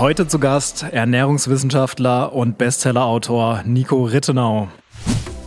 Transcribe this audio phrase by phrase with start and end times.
[0.00, 4.68] Heute zu Gast Ernährungswissenschaftler und Bestsellerautor Nico Rittenau.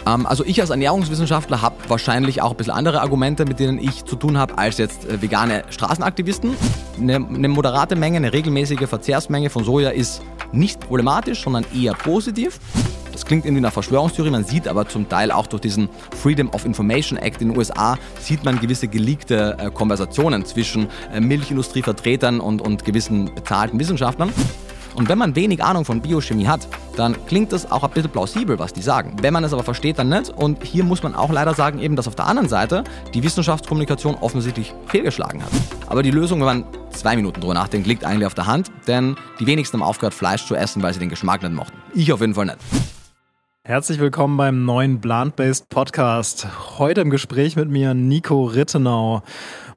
[0.06, 4.06] Ähm, also ich als Ernährungswissenschaftler habe wahrscheinlich auch ein bisschen andere Argumente, mit denen ich
[4.06, 6.56] zu tun habe, als jetzt äh, vegane Straßenaktivisten.
[7.02, 10.22] Eine, eine moderate Menge, eine regelmäßige Verzehrsmenge von Soja ist
[10.52, 12.60] nicht problematisch, sondern eher positiv.
[13.14, 15.88] Das klingt irgendwie nach Verschwörungstheorie, man sieht aber zum Teil auch durch diesen
[16.22, 21.22] Freedom of Information Act in den USA, sieht man gewisse geleakte äh, Konversationen zwischen äh,
[21.22, 24.34] Milchindustrievertretern und, und gewissen bezahlten Wissenschaftlern.
[24.96, 28.60] Und wenn man wenig Ahnung von Biochemie hat, dann klingt das auch ein bisschen plausibel,
[28.60, 29.16] was die sagen.
[29.22, 30.30] Wenn man es aber versteht, dann nicht.
[30.30, 34.16] Und hier muss man auch leider sagen, eben, dass auf der anderen Seite die Wissenschaftskommunikation
[34.16, 35.52] offensichtlich fehlgeschlagen hat.
[35.88, 39.16] Aber die Lösung, wenn man zwei Minuten drüber nachdenkt, liegt eigentlich auf der Hand, denn
[39.40, 41.78] die wenigsten haben aufgehört, Fleisch zu essen, weil sie den Geschmack nicht mochten.
[41.96, 42.58] Ich auf jeden Fall nicht.
[43.66, 46.46] Herzlich willkommen beim neuen Plant-Based Podcast.
[46.78, 49.22] Heute im Gespräch mit mir Nico Rittenau.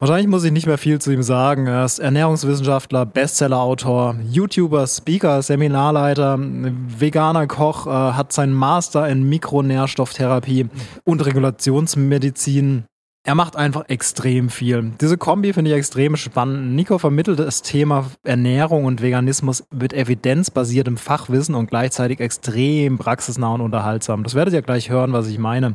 [0.00, 1.68] Wahrscheinlich muss ich nicht mehr viel zu ihm sagen.
[1.68, 10.66] Er ist Ernährungswissenschaftler, Bestsellerautor, YouTuber, Speaker, Seminarleiter, veganer Koch, äh, hat seinen Master in Mikronährstofftherapie
[11.04, 12.86] und Regulationsmedizin
[13.26, 14.92] er macht einfach extrem viel.
[15.00, 16.76] Diese Kombi finde ich extrem spannend.
[16.76, 23.62] Nico vermittelt das Thema Ernährung und Veganismus mit evidenzbasiertem Fachwissen und gleichzeitig extrem praxisnah und
[23.62, 24.22] unterhaltsam.
[24.22, 25.74] Das werdet ihr gleich hören, was ich meine.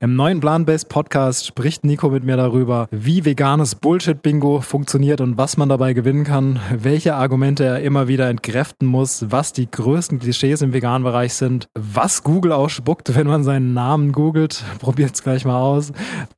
[0.00, 5.56] Im neuen Plan-Based Podcast spricht Nico mit mir darüber, wie veganes Bullshit-Bingo funktioniert und was
[5.56, 10.62] man dabei gewinnen kann, welche Argumente er immer wieder entkräften muss, was die größten Klischees
[10.62, 14.64] im veganen Bereich sind, was Google ausspuckt, wenn man seinen Namen googelt.
[14.80, 15.92] Probiert es gleich mal aus.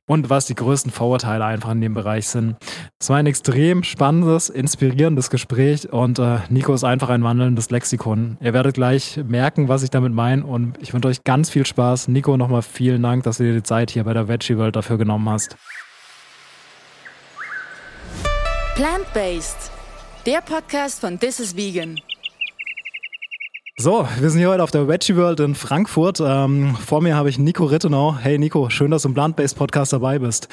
[0.05, 2.57] Und was größten Vorurteile einfach in dem Bereich sind.
[2.99, 8.37] Es war ein extrem spannendes, inspirierendes Gespräch und äh, Nico ist einfach ein wandelndes Lexikon.
[8.41, 12.07] Ihr werdet gleich merken, was ich damit meine und ich wünsche euch ganz viel Spaß.
[12.07, 14.97] Nico, nochmal vielen Dank, dass du dir die Zeit hier bei der Veggie World dafür
[14.97, 15.55] genommen hast.
[18.75, 19.71] Plant-Based,
[20.25, 21.99] der Podcast von This is Vegan.
[23.83, 26.21] So, wir sind hier heute auf der Veggie World in Frankfurt.
[26.23, 28.15] Ähm, vor mir habe ich Nico Rittenau.
[28.15, 30.49] Hey Nico, schön, dass du im Plant-Based Podcast dabei bist.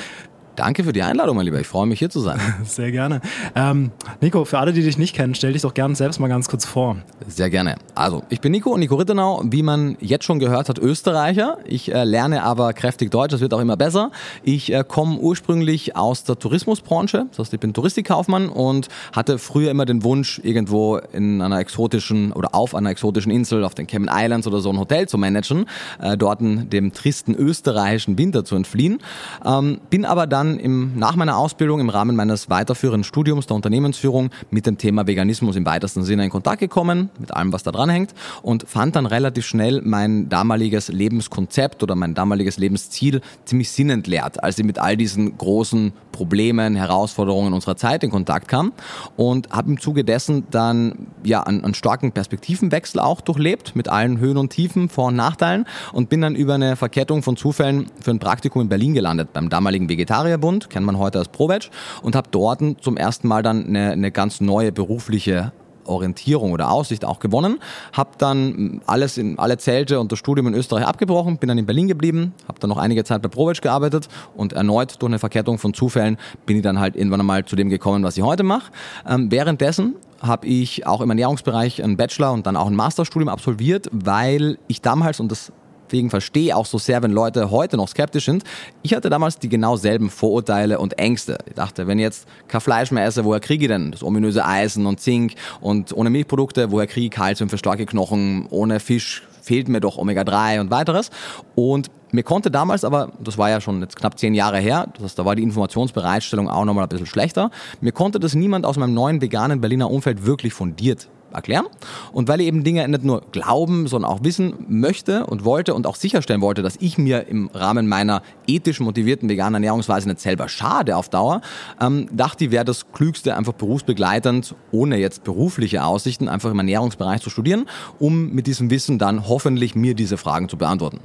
[0.59, 1.61] Danke für die Einladung, mein Lieber.
[1.61, 2.41] Ich freue mich, hier zu sein.
[2.65, 3.21] Sehr gerne.
[3.55, 6.49] Ähm, Nico, für alle, die dich nicht kennen, stell dich doch gerne selbst mal ganz
[6.49, 6.97] kurz vor.
[7.29, 7.77] Sehr gerne.
[7.95, 11.59] Also, ich bin Nico, Nico Rittenau, wie man jetzt schon gehört hat, Österreicher.
[11.65, 14.11] Ich äh, lerne aber kräftig Deutsch, das wird auch immer besser.
[14.43, 19.71] Ich äh, komme ursprünglich aus der Tourismusbranche, das heißt, ich bin Touristikkaufmann und hatte früher
[19.71, 24.11] immer den Wunsch, irgendwo in einer exotischen oder auf einer exotischen Insel, auf den Cayman
[24.13, 25.67] Islands oder so ein Hotel zu managen,
[26.01, 28.99] äh, dort dem tristen österreichischen Winter zu entfliehen.
[29.45, 33.57] Ähm, bin aber dann dann im, nach meiner Ausbildung im Rahmen meines weiterführenden Studiums der
[33.57, 37.73] Unternehmensführung mit dem Thema Veganismus im weitesten Sinne in Kontakt gekommen, mit allem, was da
[37.73, 43.71] dran hängt und fand dann relativ schnell mein damaliges Lebenskonzept oder mein damaliges Lebensziel ziemlich
[43.71, 48.73] sinnentleert, als ich mit all diesen großen Problemen, Herausforderungen unserer Zeit in Kontakt kam
[49.17, 54.19] und habe im Zuge dessen dann ja einen, einen starken Perspektivenwechsel auch durchlebt mit allen
[54.19, 58.11] Höhen und Tiefen, Vor- und Nachteilen und bin dann über eine Verkettung von Zufällen für
[58.11, 61.71] ein Praktikum in Berlin gelandet beim damaligen Vegetarier Bund, kennt man heute als ProVeg,
[62.03, 65.53] und habe dort zum ersten Mal dann eine, eine ganz neue berufliche
[65.89, 67.59] Orientierung oder Aussicht auch gewonnen.
[67.93, 71.67] Habe dann alles in alle Zelte und das Studium in Österreich abgebrochen, bin dann in
[71.67, 75.59] Berlin geblieben, habe dann noch einige Zeit bei ProVeg gearbeitet und erneut durch eine Verkettung
[75.59, 78.71] von Zufällen bin ich dann halt irgendwann einmal zu dem gekommen, was ich heute mache.
[79.09, 83.89] Ähm, währenddessen habe ich auch im Ernährungsbereich einen Bachelor und dann auch ein Masterstudium absolviert,
[83.93, 85.53] weil ich damals, und das
[85.91, 88.45] Deswegen verstehe auch so sehr, wenn Leute heute noch skeptisch sind.
[88.83, 91.39] Ich hatte damals die genau selben Vorurteile und Ängste.
[91.47, 94.45] Ich dachte, wenn ich jetzt kein Fleisch mehr esse, woher kriege ich denn das ominöse
[94.45, 95.35] Eisen und Zink?
[95.61, 98.47] Und ohne Milchprodukte, woher kriege ich Kalzium für starke Knochen?
[98.51, 101.11] Ohne Fisch fehlt mir doch Omega-3 und weiteres.
[101.55, 105.05] Und mir konnte damals aber, das war ja schon jetzt knapp zehn Jahre her, das
[105.05, 107.51] heißt, da war die Informationsbereitstellung auch nochmal ein bisschen schlechter,
[107.83, 111.67] mir konnte das niemand aus meinem neuen veganen Berliner Umfeld wirklich fundiert erklären.
[112.13, 115.87] Und weil ich eben Dinge nicht nur glauben, sondern auch wissen möchte und wollte und
[115.87, 120.49] auch sicherstellen wollte, dass ich mir im Rahmen meiner ethisch motivierten veganen Ernährungsweise nicht selber
[120.49, 121.41] schade auf Dauer,
[121.81, 127.21] ähm, dachte ich, wäre das Klügste, einfach berufsbegleitend, ohne jetzt berufliche Aussichten, einfach im Ernährungsbereich
[127.21, 127.67] zu studieren,
[127.99, 131.01] um mit diesem Wissen dann hoffentlich mir diese Fragen zu beantworten.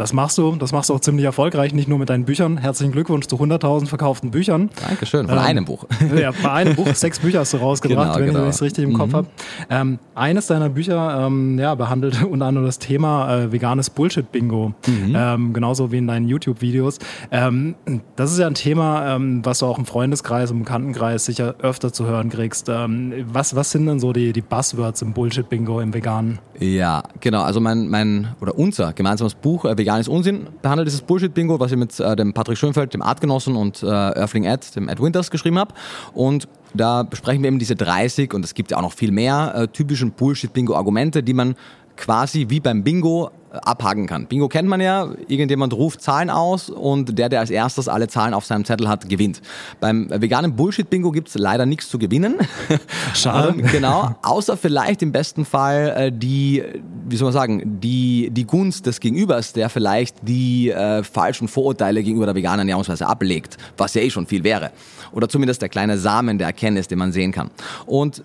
[0.00, 2.56] Das machst du, das machst du auch ziemlich erfolgreich, nicht nur mit deinen Büchern.
[2.56, 4.70] Herzlichen Glückwunsch zu 100.000 verkauften Büchern.
[4.88, 5.84] Dankeschön, von ähm, einem Buch.
[6.18, 8.44] Ja, bei einem Buch, sechs Bücher hast du rausgebracht, genau, wenn genau.
[8.44, 8.94] ich es richtig im mhm.
[8.94, 9.26] Kopf habe.
[9.68, 15.14] Ähm, eines deiner Bücher ähm, ja, behandelt unter anderem das Thema äh, veganes Bullshit-Bingo, mhm.
[15.14, 16.98] ähm, genauso wie in deinen YouTube-Videos.
[17.30, 17.74] Ähm,
[18.16, 21.92] das ist ja ein Thema, ähm, was du auch im Freundeskreis, im Bekanntenkreis sicher öfter
[21.92, 22.68] zu hören kriegst.
[22.68, 26.38] Was, was sind denn so die, die Buzzwords im Bullshit-Bingo im Veganen?
[26.60, 27.40] Ja, genau.
[27.40, 31.72] Also mein, mein oder unser gemeinsames Buch äh, Vegan ist Unsinn behandelt dieses Bullshit-Bingo, was
[31.72, 35.30] ich mit äh, dem Patrick Schönfeld, dem Artgenossen und äh, Earthling Ed, dem Ed Winters
[35.30, 35.72] geschrieben habe.
[36.12, 39.54] Und da besprechen wir eben diese 30 und es gibt ja auch noch viel mehr
[39.54, 41.56] äh, typischen Bullshit-Bingo-Argumente, die man
[41.96, 44.26] quasi wie beim Bingo abhaken kann.
[44.26, 48.34] Bingo kennt man ja, irgendjemand ruft Zahlen aus und der, der als erstes alle Zahlen
[48.34, 49.42] auf seinem Zettel hat, gewinnt.
[49.80, 52.36] Beim veganen Bullshit-Bingo gibt's leider nichts zu gewinnen.
[53.14, 53.54] Schade.
[53.58, 56.62] Ähm, genau, außer vielleicht im besten Fall äh, die,
[57.08, 62.02] wie soll man sagen, die, die Gunst des Gegenübers, der vielleicht die äh, falschen Vorurteile
[62.02, 64.70] gegenüber der veganen Ernährungsweise ablegt, was ja eh schon viel wäre.
[65.12, 67.50] Oder zumindest der kleine Samen der Erkenntnis, den man sehen kann.
[67.86, 68.22] Und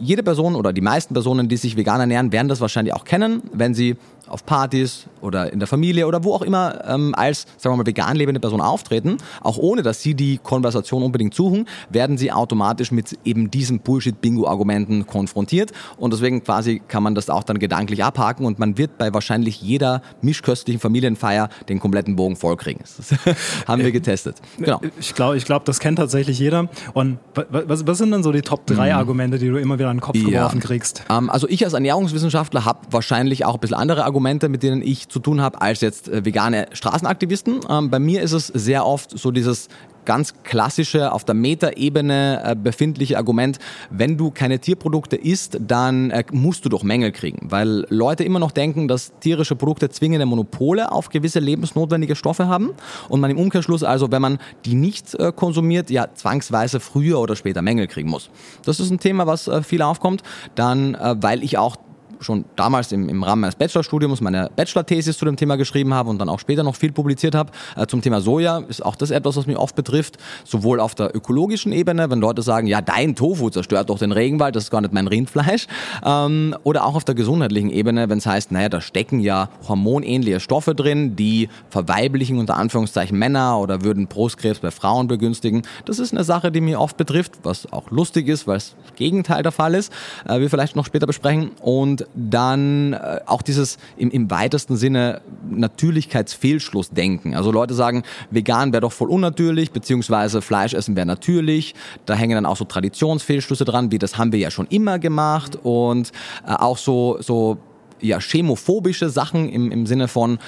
[0.00, 3.42] jede Person oder die meisten Personen, die sich vegan ernähren, werden das wahrscheinlich auch kennen,
[3.52, 3.96] wenn sie
[4.28, 7.86] auf Partys oder in der Familie oder wo auch immer ähm, als, sagen wir mal,
[7.86, 12.90] vegan lebende Person auftreten, auch ohne dass sie die Konversation unbedingt suchen, werden sie automatisch
[12.90, 18.46] mit eben diesen Bullshit-Bingo-Argumenten konfrontiert und deswegen quasi kann man das auch dann gedanklich abhaken
[18.46, 22.82] und man wird bei wahrscheinlich jeder mischköstlichen Familienfeier den kompletten Bogen vollkriegen.
[22.96, 23.14] Das
[23.66, 24.36] haben wir getestet.
[24.58, 24.80] Genau.
[24.98, 26.68] Ich glaube, ich glaub, das kennt tatsächlich jeder.
[26.94, 28.98] Und was, was sind denn so die Top 3 mhm.
[28.98, 30.24] Argumente, die du immer wieder in den Kopf ja.
[30.24, 31.04] geworfen kriegst?
[31.10, 34.80] Ähm, also ich als Ernährungswissenschaftler habe wahrscheinlich auch ein bisschen andere Argumente Argumente, mit denen
[34.80, 37.60] ich zu tun habe, als jetzt äh, vegane Straßenaktivisten.
[37.68, 39.68] Ähm, bei mir ist es sehr oft so dieses
[40.06, 43.58] ganz klassische, auf der Metaebene äh, befindliche Argument,
[43.90, 48.38] wenn du keine Tierprodukte isst, dann äh, musst du doch Mängel kriegen, weil Leute immer
[48.38, 52.70] noch denken, dass tierische Produkte zwingende Monopole auf gewisse lebensnotwendige Stoffe haben
[53.10, 57.36] und man im Umkehrschluss also, wenn man die nicht äh, konsumiert, ja zwangsweise früher oder
[57.36, 58.30] später Mängel kriegen muss.
[58.64, 60.22] Das ist ein Thema, was äh, viel aufkommt,
[60.54, 61.76] dann, äh, weil ich auch
[62.20, 66.18] schon damals im, im Rahmen meines Bachelorstudiums meine Bachelor-Thesis zu dem Thema geschrieben habe und
[66.18, 69.36] dann auch später noch viel publiziert habe äh, zum Thema Soja, ist auch das etwas,
[69.36, 73.50] was mich oft betrifft, sowohl auf der ökologischen Ebene, wenn Leute sagen, ja, dein Tofu
[73.50, 75.66] zerstört doch den Regenwald, das ist gar nicht mein Rindfleisch,
[76.04, 80.40] ähm, oder auch auf der gesundheitlichen Ebene, wenn es heißt, naja, da stecken ja hormonähnliche
[80.40, 85.62] Stoffe drin, die verweiblichen unter Anführungszeichen Männer oder würden Brustkrebs bei Frauen begünstigen.
[85.84, 88.94] Das ist eine Sache, die mir oft betrifft, was auch lustig ist, weil es das
[88.96, 89.92] Gegenteil der Fall ist,
[90.26, 95.20] äh, wir vielleicht noch später besprechen und dann äh, auch dieses im, im weitesten Sinne
[95.48, 97.34] Natürlichkeitsfehlschluss denken.
[97.34, 101.74] Also Leute sagen, vegan wäre doch voll unnatürlich, beziehungsweise Fleisch essen wäre natürlich.
[102.04, 105.56] Da hängen dann auch so Traditionsfehlschlüsse dran, wie das haben wir ja schon immer gemacht
[105.62, 106.12] und
[106.46, 107.58] äh, auch so, so
[108.00, 110.38] ja, chemophobische Sachen im, im Sinne von,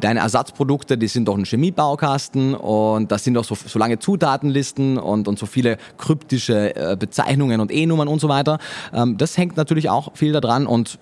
[0.00, 4.98] deine Ersatzprodukte, die sind doch ein Chemiebaukasten und das sind doch so, so lange Zutatenlisten
[4.98, 8.58] und, und so viele kryptische äh, Bezeichnungen und E-Nummern und so weiter.
[8.92, 10.98] Ähm, das hängt natürlich auch viel daran und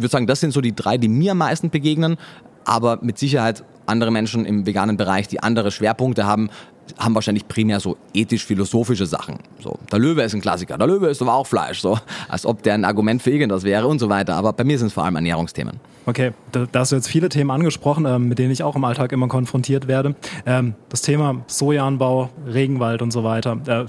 [0.00, 2.16] würde sagen, das sind so die drei, die mir am meisten begegnen,
[2.64, 6.50] aber mit Sicherheit andere Menschen im veganen Bereich, die andere Schwerpunkte haben,
[6.98, 9.38] haben wahrscheinlich primär so ethisch-philosophische Sachen.
[9.60, 11.98] So, der Löwe ist ein Klassiker, der Löwe ist aber auch Fleisch, so,
[12.28, 14.34] als ob der ein Argument für irgendwas wäre und so weiter.
[14.34, 15.80] Aber bei mir sind es vor allem Ernährungsthemen.
[16.06, 19.12] Okay, da, hast du jetzt viele Themen angesprochen, ähm, mit denen ich auch im Alltag
[19.12, 20.14] immer konfrontiert werde.
[20.46, 23.58] Ähm, das Thema Sojaanbau, Regenwald und so weiter.
[23.66, 23.84] Äh,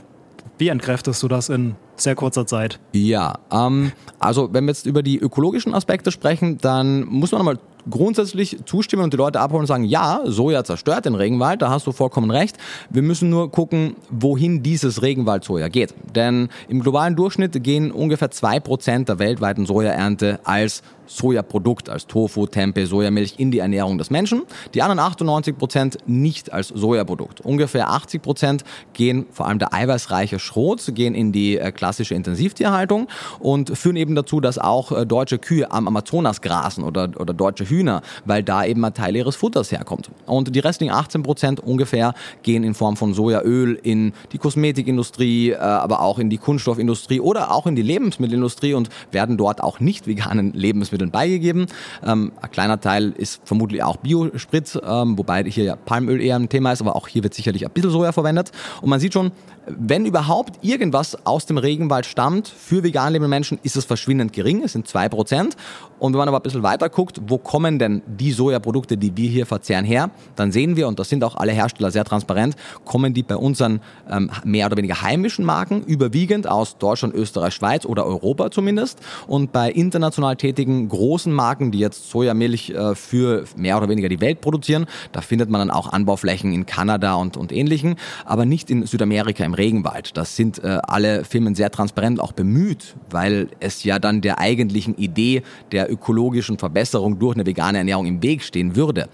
[0.58, 2.80] wie entkräftest du das in sehr kurzer Zeit?
[2.94, 7.59] Ja, ähm, also wenn wir jetzt über die ökologischen Aspekte sprechen, dann muss man nochmal
[7.89, 11.88] grundsätzlich zustimmen und die Leute abholen und sagen, ja, Soja zerstört den Regenwald, da hast
[11.88, 12.57] du vollkommen recht.
[12.89, 15.94] Wir müssen nur gucken, wohin dieses Regenwald-Soja geht.
[16.15, 20.83] Denn im globalen Durchschnitt gehen ungefähr zwei Prozent der weltweiten Sojaernte als
[21.16, 24.44] Sojaprodukt, als Tofu, Tempeh, Sojamilch in die Ernährung des Menschen.
[24.74, 27.42] Die anderen 98 Prozent nicht als Sojaprodukt.
[27.42, 28.63] Ungefähr 80 Prozent
[28.94, 33.08] gehen, vor allem der eiweißreiche Schrot, gehen in die äh, klassische Intensivtierhaltung
[33.40, 37.70] und führen eben dazu, dass auch äh, deutsche Kühe am Amazonas grasen oder, oder deutsche
[37.70, 40.10] Hühner, weil da eben ein Teil ihres Futters herkommt.
[40.25, 42.13] Und die restlichen 18 Prozent ungefähr
[42.44, 47.51] gehen in Form von Sojaöl in die Kosmetikindustrie, äh, aber auch in die Kunststoffindustrie oder
[47.51, 50.53] auch in die Lebensmittelindustrie und werden dort auch nicht veganen
[51.01, 51.65] Lebensmitteln beigegeben.
[52.05, 56.50] Ähm, ein kleiner Teil ist vermutlich auch Biosprit, ähm, wobei hier ja Palmöl eher ein
[56.50, 58.51] Thema ist, aber auch hier wird sicherlich ein bisschen Soja verwendet.
[58.81, 59.31] Und man sieht schon,
[59.68, 64.63] wenn überhaupt irgendwas aus dem Regenwald stammt für vegan lebende Menschen, ist es verschwindend gering.
[64.63, 65.56] Es sind zwei Prozent.
[66.00, 69.30] Und wenn man aber ein bisschen weiter guckt, wo kommen denn die Sojaprodukte, die wir
[69.30, 73.13] hier verzehren, her, dann sehen wir, und das sind auch alle Hersteller sehr transparent, kommen
[73.13, 78.08] die bei unseren ähm, mehr oder weniger heimischen Marken überwiegend aus Deutschland, Österreich, Schweiz oder
[78.08, 79.00] Europa zumindest.
[79.27, 84.22] Und bei international tätigen großen Marken, die jetzt Sojamilch äh, für mehr oder weniger die
[84.22, 88.72] Welt produzieren, da findet man dann auch Anbauflächen in Kanada und, und ähnlichen, aber nicht
[88.72, 90.15] in Südamerika, im Regenwald.
[90.15, 94.96] Das sind äh, alle Firmen sehr transparent auch bemüht, weil es ja dann der eigentlichen
[94.96, 99.10] Idee der ökologischen Verbesserung durch eine vegane Ernährung im Weg stehen würde.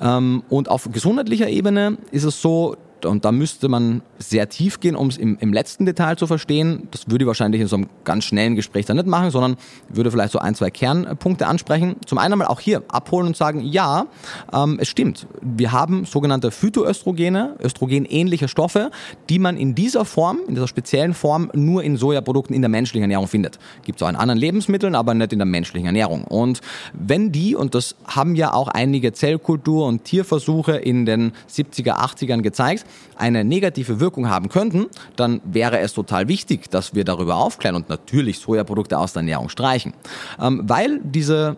[0.00, 4.96] Ähm, und auf gesundheitlicher Ebene ist es so, und da müsste man sehr tief gehen,
[4.96, 6.88] um es im, im letzten Detail zu verstehen.
[6.90, 9.56] Das würde ich wahrscheinlich in so einem ganz schnellen Gespräch dann nicht machen, sondern
[9.88, 11.96] würde vielleicht so ein, zwei Kernpunkte ansprechen.
[12.06, 14.06] Zum einen mal auch hier abholen und sagen, ja,
[14.52, 15.26] ähm, es stimmt.
[15.42, 18.90] Wir haben sogenannte Phytoöstrogene, östrogenähnliche Stoffe,
[19.28, 23.02] die man in dieser Form, in dieser speziellen Form, nur in Sojaprodukten in der menschlichen
[23.02, 23.58] Ernährung findet.
[23.84, 26.24] Gibt es auch in anderen Lebensmitteln, aber nicht in der menschlichen Ernährung.
[26.24, 26.60] Und
[26.92, 32.42] wenn die, und das haben ja auch einige Zellkultur- und Tierversuche in den 70er, 80ern
[32.42, 32.86] gezeigt,
[33.16, 34.86] eine negative Wirkung haben könnten,
[35.16, 39.48] dann wäre es total wichtig, dass wir darüber aufklären und natürlich Sojaprodukte aus der Ernährung
[39.48, 39.94] streichen.
[40.40, 41.56] Ähm, weil diese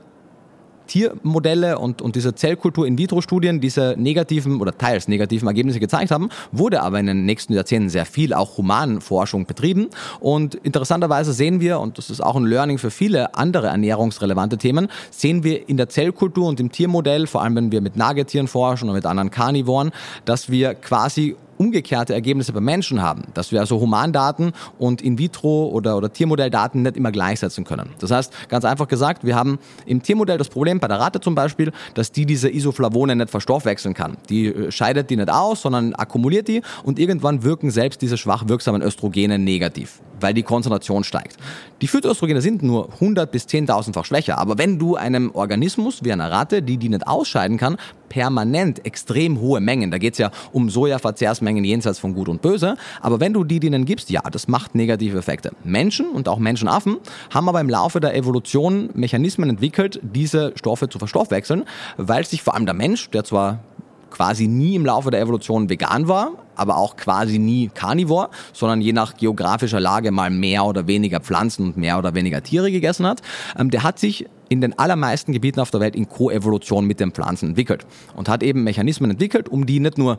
[0.89, 6.99] Tiermodelle und, und diese Zellkultur-In-vitro-Studien diese negativen oder teils negativen Ergebnisse gezeigt haben, wurde aber
[6.99, 9.89] in den nächsten Jahrzehnten sehr viel auch Humanforschung betrieben.
[10.19, 14.89] Und interessanterweise sehen wir, und das ist auch ein Learning für viele andere ernährungsrelevante Themen,
[15.11, 18.89] sehen wir in der Zellkultur und im Tiermodell, vor allem wenn wir mit Nagetieren forschen
[18.89, 19.93] und mit anderen Karnivoren,
[20.25, 25.97] dass wir quasi umgekehrte Ergebnisse bei Menschen haben, dass wir also Humandaten und In-vitro- oder,
[25.97, 27.91] oder Tiermodelldaten nicht immer gleichsetzen können.
[27.99, 31.35] Das heißt, ganz einfach gesagt, wir haben im Tiermodell das Problem, bei der Ratte zum
[31.35, 34.17] Beispiel, dass die diese Isoflavone nicht verstoffwechseln kann.
[34.29, 38.49] Die äh, scheidet die nicht aus, sondern akkumuliert die und irgendwann wirken selbst diese schwach
[38.49, 41.37] wirksamen Östrogene negativ, weil die Konzentration steigt.
[41.83, 46.31] Die Phytoöstrogene sind nur 100 bis 10.000-fach schwächer, aber wenn du einem Organismus wie einer
[46.31, 47.77] Ratte, die die nicht ausscheiden kann,
[48.09, 49.91] permanent extrem hohe Mengen.
[49.91, 52.77] Da geht es ja um Sojaverzehrsmengen jenseits von Gut und Böse.
[53.01, 55.53] Aber wenn du die denen gibst, ja, das macht negative Effekte.
[55.65, 56.99] Menschen und auch Menschenaffen
[57.33, 61.65] haben aber im Laufe der Evolution Mechanismen entwickelt, diese Stoffe zu verstoffwechseln,
[61.97, 63.61] weil sich vor allem der Mensch, der zwar
[64.11, 68.93] quasi nie im Laufe der Evolution vegan war, aber auch quasi nie Carnivore, sondern je
[68.93, 73.23] nach geografischer Lage mal mehr oder weniger Pflanzen und mehr oder weniger Tiere gegessen hat,
[73.59, 77.13] ähm, der hat sich in den allermeisten Gebieten auf der Welt in Koevolution mit den
[77.13, 77.87] Pflanzen entwickelt
[78.17, 80.19] und hat eben Mechanismen entwickelt, um die nicht nur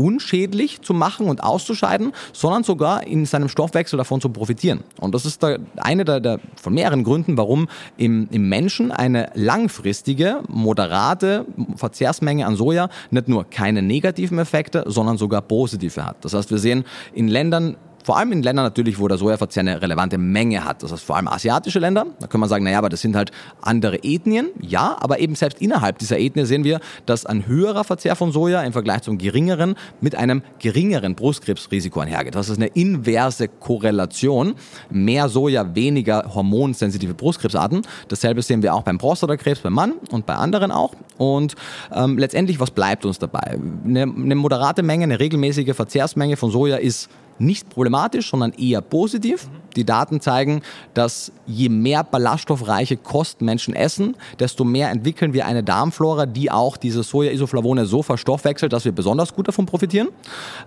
[0.00, 4.80] unschädlich zu machen und auszuscheiden, sondern sogar in seinem Stoffwechsel davon zu profitieren.
[4.98, 7.68] Und das ist der, eine der, der, von mehreren Gründen, warum
[7.98, 11.44] im, im Menschen eine langfristige, moderate
[11.76, 16.24] Verzehrsmenge an Soja nicht nur keine negativen Effekte, sondern sogar positive hat.
[16.24, 19.82] Das heißt, wir sehen in Ländern vor allem in Ländern natürlich, wo der Sojaverzehr eine
[19.82, 20.82] relevante Menge hat.
[20.82, 22.06] Das heißt vor allem asiatische Länder.
[22.20, 23.30] Da kann man sagen, naja, aber das sind halt
[23.60, 24.48] andere Ethnien.
[24.60, 28.62] Ja, aber eben selbst innerhalb dieser Ethnie sehen wir, dass ein höherer Verzehr von Soja
[28.62, 32.34] im Vergleich zum geringeren mit einem geringeren Brustkrebsrisiko einhergeht.
[32.34, 34.54] Das ist eine inverse Korrelation.
[34.90, 37.82] Mehr Soja, weniger hormonsensitive Brustkrebsarten.
[38.08, 40.94] Dasselbe sehen wir auch beim Prostatakrebs beim Mann und bei anderen auch.
[41.18, 41.54] Und
[41.92, 43.58] ähm, letztendlich, was bleibt uns dabei?
[43.84, 47.08] Eine, eine moderate Menge, eine regelmäßige Verzehrsmenge von Soja ist
[47.40, 49.48] nicht problematisch, sondern eher positiv.
[49.76, 50.62] Die Daten zeigen,
[50.94, 56.76] dass je mehr ballaststoffreiche Kost Menschen essen, desto mehr entwickeln wir eine Darmflora, die auch
[56.76, 60.08] diese Soja-Isoflavone so verstoffwechselt, dass wir besonders gut davon profitieren.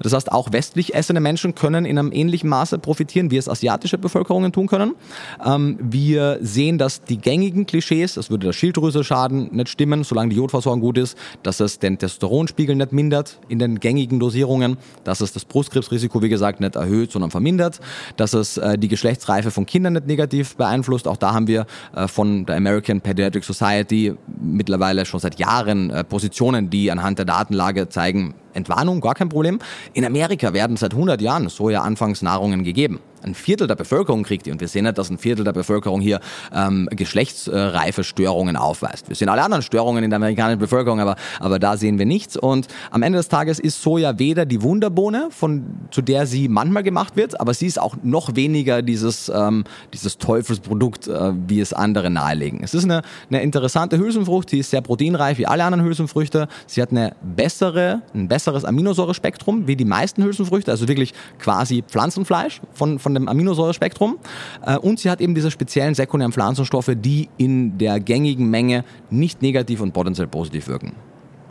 [0.01, 3.97] Das heißt, auch westlich essende Menschen können in einem ähnlichen Maße profitieren, wie es asiatische
[3.97, 4.95] Bevölkerungen tun können.
[5.43, 10.29] Ähm, wir sehen, dass die gängigen Klischees, das würde der Schilddrüse schaden, nicht stimmen, solange
[10.29, 15.21] die Jodversorgung gut ist, dass es den Testosteronspiegel nicht mindert in den gängigen Dosierungen, dass
[15.21, 17.79] es das Brustkrebsrisiko, wie gesagt, nicht erhöht, sondern vermindert,
[18.17, 21.07] dass es äh, die Geschlechtsreife von Kindern nicht negativ beeinflusst.
[21.07, 26.03] Auch da haben wir äh, von der American Pediatric Society mittlerweile schon seit Jahren äh,
[26.03, 29.59] Positionen, die anhand der Datenlage zeigen, Entwarnung, gar kein Problem.
[29.93, 34.51] In Amerika werden seit 100 Jahren Soja-Anfangsnahrungen gegeben ein Viertel der Bevölkerung kriegt die.
[34.51, 36.19] Und wir sehen nicht, dass ein Viertel der Bevölkerung hier
[36.53, 39.09] ähm, geschlechtsreife Störungen aufweist.
[39.09, 42.37] Wir sehen alle anderen Störungen in der amerikanischen Bevölkerung, aber, aber da sehen wir nichts.
[42.37, 46.83] Und am Ende des Tages ist Soja weder die Wunderbohne, von, zu der sie manchmal
[46.83, 51.73] gemacht wird, aber sie ist auch noch weniger dieses, ähm, dieses Teufelsprodukt, äh, wie es
[51.73, 52.61] andere nahelegen.
[52.63, 56.47] Es ist eine, eine interessante Hülsenfrucht, sie ist sehr proteinreich wie alle anderen Hülsenfrüchte.
[56.67, 62.61] Sie hat eine bessere, ein besseres Aminosäurespektrum wie die meisten Hülsenfrüchte, also wirklich quasi Pflanzenfleisch
[62.73, 64.17] von, von dem Aminosäurespektrum.
[64.65, 69.41] Äh, und sie hat eben diese speziellen sekundären Pflanzenstoffe, die in der gängigen Menge nicht
[69.41, 70.93] negativ und potenziell positiv wirken.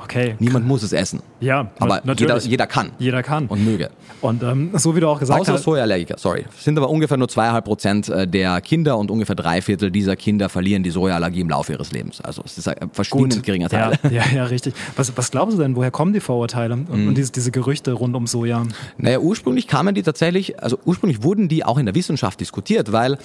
[0.02, 0.34] Okay.
[0.38, 1.20] Niemand muss es essen.
[1.40, 2.90] Ja, aber jeder, jeder, kann.
[2.98, 3.46] Jeder kann.
[3.46, 3.90] Und möge.
[4.20, 5.60] Und ähm, so wie du auch gesagt Außer hast.
[5.60, 6.44] Außer Sojaallergiker, sorry.
[6.56, 10.16] Es sind aber ungefähr nur zweieinhalb Prozent äh, der Kinder und ungefähr drei Viertel dieser
[10.16, 12.20] Kinder verlieren die Sojaallergie im Laufe ihres Lebens.
[12.20, 13.42] Also es ist ein verschwindend Gut.
[13.44, 13.98] geringer Teil.
[14.04, 14.74] Ja, ja, ja, richtig.
[14.96, 17.08] Was, was glauben Sie denn, woher kommen die Vorurteile und, mhm.
[17.08, 18.64] und diese, diese Gerüchte rund um Soja?
[18.98, 23.18] Naja, ursprünglich kamen die tatsächlich, also ursprünglich wurden die auch in der Wissenschaft diskutiert, weil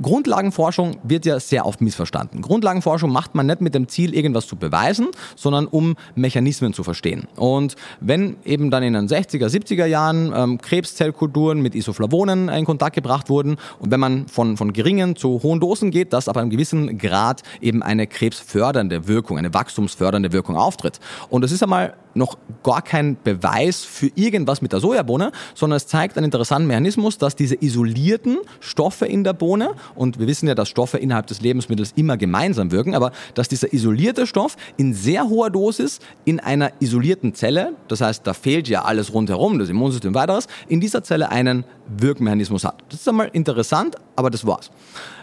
[0.00, 2.42] Grundlagenforschung wird ja sehr oft missverstanden.
[2.42, 7.26] Grundlagenforschung macht man nicht mit dem Ziel, irgendwas zu beweisen, sondern um Mechanismen zu verstehen.
[7.36, 12.94] Und wenn eben dann in den 60er, 70er Jahren ähm, Krebszellkulturen mit Isoflavonen in Kontakt
[12.94, 16.50] gebracht wurden und wenn man von, von geringen zu hohen Dosen geht, dass ab einem
[16.50, 21.00] gewissen Grad eben eine krebsfördernde Wirkung, eine wachstumsfördernde Wirkung auftritt.
[21.28, 25.86] Und es ist einmal noch gar kein Beweis für irgendwas mit der Sojabohne, sondern es
[25.86, 30.54] zeigt einen interessanten Mechanismus, dass diese isolierten Stoffe in der Bohne, und wir wissen ja,
[30.54, 35.28] dass Stoffe innerhalb des Lebensmittels immer gemeinsam wirken, aber dass dieser isolierte Stoff in sehr
[35.28, 40.14] hoher Dosis in einer isolierten Zelle, das heißt, da fehlt ja alles rundherum, das Immunsystem
[40.14, 42.82] weiteres, in dieser Zelle einen Wirkmechanismus hat.
[42.88, 44.70] Das ist einmal interessant, aber das war's.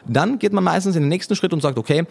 [0.08, 2.06] Dann geht man meistens in den nächsten Schritt und sagt, okay,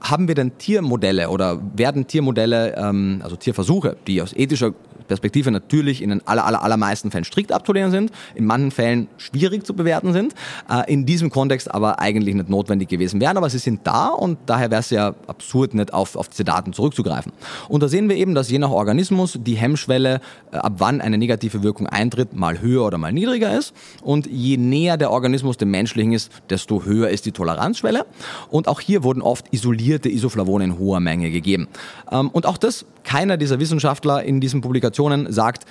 [0.00, 4.72] haben wir denn Tiermodelle oder werden Tiermodelle, ähm, also Tierversuche, die aus ethischer
[5.06, 9.66] Perspektive natürlich in den aller, aller, allermeisten Fällen strikt abzulehnen sind, in manchen Fällen schwierig
[9.66, 10.34] zu bewerten sind,
[10.70, 14.38] äh, in diesem Kontext aber eigentlich nicht notwendig gewesen wären, aber sie sind da und
[14.46, 17.32] daher wäre es ja absurd, nicht auf, auf diese Daten zurückzugreifen.
[17.68, 20.20] Und da sehen wir eben, dass je nach Organismus die Hemmschwelle,
[20.52, 24.56] äh, ab wann eine negative Wirkung eintritt, mal höher oder mal niedriger ist und je
[24.56, 28.06] näher der Organismus dem menschlichen ist, desto höher ist die Toleranzschwelle
[28.50, 31.68] und auch hier wurden oft isolierte Isoflavone in hoher Menge gegeben.
[32.10, 35.66] Ähm, und auch das, keiner dieser Wissenschaftler in diesen Publikationen Publikationen sagt,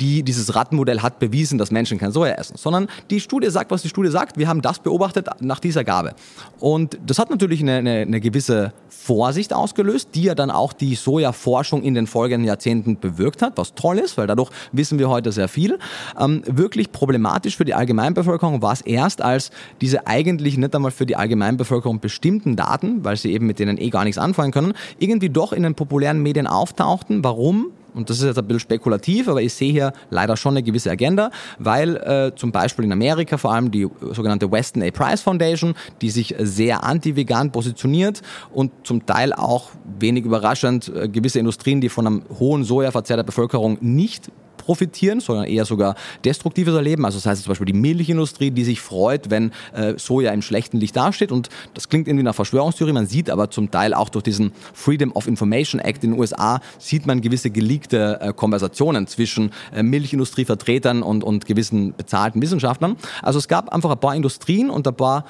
[0.00, 3.82] die, dieses Rattenmodell hat bewiesen, dass Menschen kein Soja essen, sondern die Studie sagt, was
[3.82, 4.36] die Studie sagt.
[4.36, 6.14] Wir haben das beobachtet nach dieser Gabe.
[6.58, 10.96] Und das hat natürlich eine, eine, eine gewisse Vorsicht ausgelöst, die ja dann auch die
[10.96, 15.30] Sojaforschung in den folgenden Jahrzehnten bewirkt hat, was toll ist, weil dadurch wissen wir heute
[15.30, 15.78] sehr viel.
[16.18, 21.06] Ähm, wirklich problematisch für die Allgemeinbevölkerung war es erst, als diese eigentlich nicht einmal für
[21.06, 25.30] die Allgemeinbevölkerung bestimmten Daten, weil sie eben mit denen eh gar nichts anfangen können, irgendwie
[25.30, 27.22] doch in den populären Medien auftauchten.
[27.22, 27.66] Warum?
[27.96, 30.90] Und das ist jetzt ein bisschen spekulativ, aber ich sehe hier leider schon eine gewisse
[30.90, 34.90] Agenda, weil äh, zum Beispiel in Amerika vor allem die sogenannte Weston A.
[34.90, 38.22] Price Foundation, die sich sehr anti-vegan positioniert
[38.52, 43.24] und zum Teil auch wenig überraschend äh, gewisse Industrien, die von einem hohen Sojaverzehr der
[43.24, 44.30] Bevölkerung nicht
[44.66, 45.94] profitieren, sondern eher sogar
[46.24, 47.04] destruktives erleben.
[47.04, 50.78] Also das heißt zum Beispiel die Milchindustrie, die sich freut, wenn äh, Soja im schlechten
[50.78, 51.32] Licht dasteht.
[51.32, 52.92] Und das klingt irgendwie nach Verschwörungstheorie.
[52.92, 56.60] Man sieht aber zum Teil auch durch diesen Freedom of Information Act in den USA,
[56.78, 62.96] sieht man gewisse geleakte äh, Konversationen zwischen äh, Milchindustrievertretern und, und gewissen bezahlten Wissenschaftlern.
[63.22, 65.24] Also es gab einfach ein paar Industrien und ein paar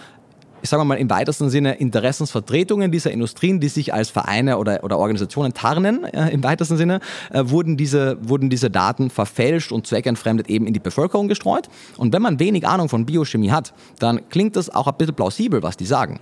[0.63, 4.99] ich sage mal im weitesten Sinne, Interessensvertretungen dieser Industrien, die sich als Vereine oder, oder
[4.99, 7.01] Organisationen tarnen, äh, im weitesten Sinne,
[7.33, 11.69] äh, wurden, diese, wurden diese Daten verfälscht und zweckentfremdet eben in die Bevölkerung gestreut.
[11.97, 15.63] Und wenn man wenig Ahnung von Biochemie hat, dann klingt das auch ein bisschen plausibel,
[15.63, 16.21] was die sagen.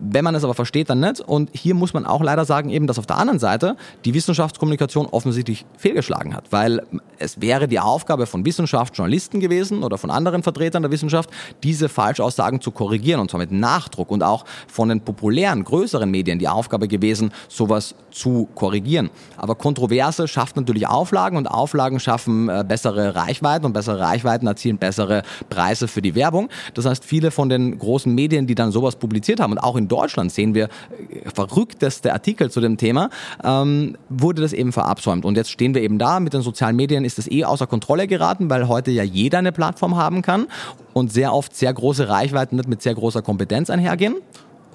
[0.00, 1.20] Wenn man es aber versteht, dann nicht.
[1.20, 5.06] Und hier muss man auch leider sagen, eben, dass auf der anderen Seite die Wissenschaftskommunikation
[5.06, 6.82] offensichtlich fehlgeschlagen hat, weil
[7.18, 11.30] es wäre die Aufgabe von Wissenschaftsjournalisten gewesen oder von anderen Vertretern der Wissenschaft,
[11.62, 13.73] diese Falschaussagen zu korrigieren und zwar mit Nachdruck
[14.10, 19.10] und auch von den populären, größeren Medien die Aufgabe gewesen, sowas zu korrigieren.
[19.36, 24.78] Aber Kontroverse schafft natürlich Auflagen und Auflagen schaffen äh, bessere Reichweiten und bessere Reichweiten erzielen
[24.78, 26.48] bessere Preise für die Werbung.
[26.74, 29.88] Das heißt, viele von den großen Medien, die dann sowas publiziert haben und auch in
[29.88, 33.10] Deutschland sehen wir äh, verrückteste Artikel zu dem Thema,
[33.42, 35.24] ähm, wurde das eben verabsäumt.
[35.24, 38.06] Und jetzt stehen wir eben da, mit den sozialen Medien ist das eh außer Kontrolle
[38.06, 40.46] geraten, weil heute ja jeder eine Plattform haben kann
[40.94, 44.16] und sehr oft sehr große Reichweiten mit sehr großer Kompetenz einhergehen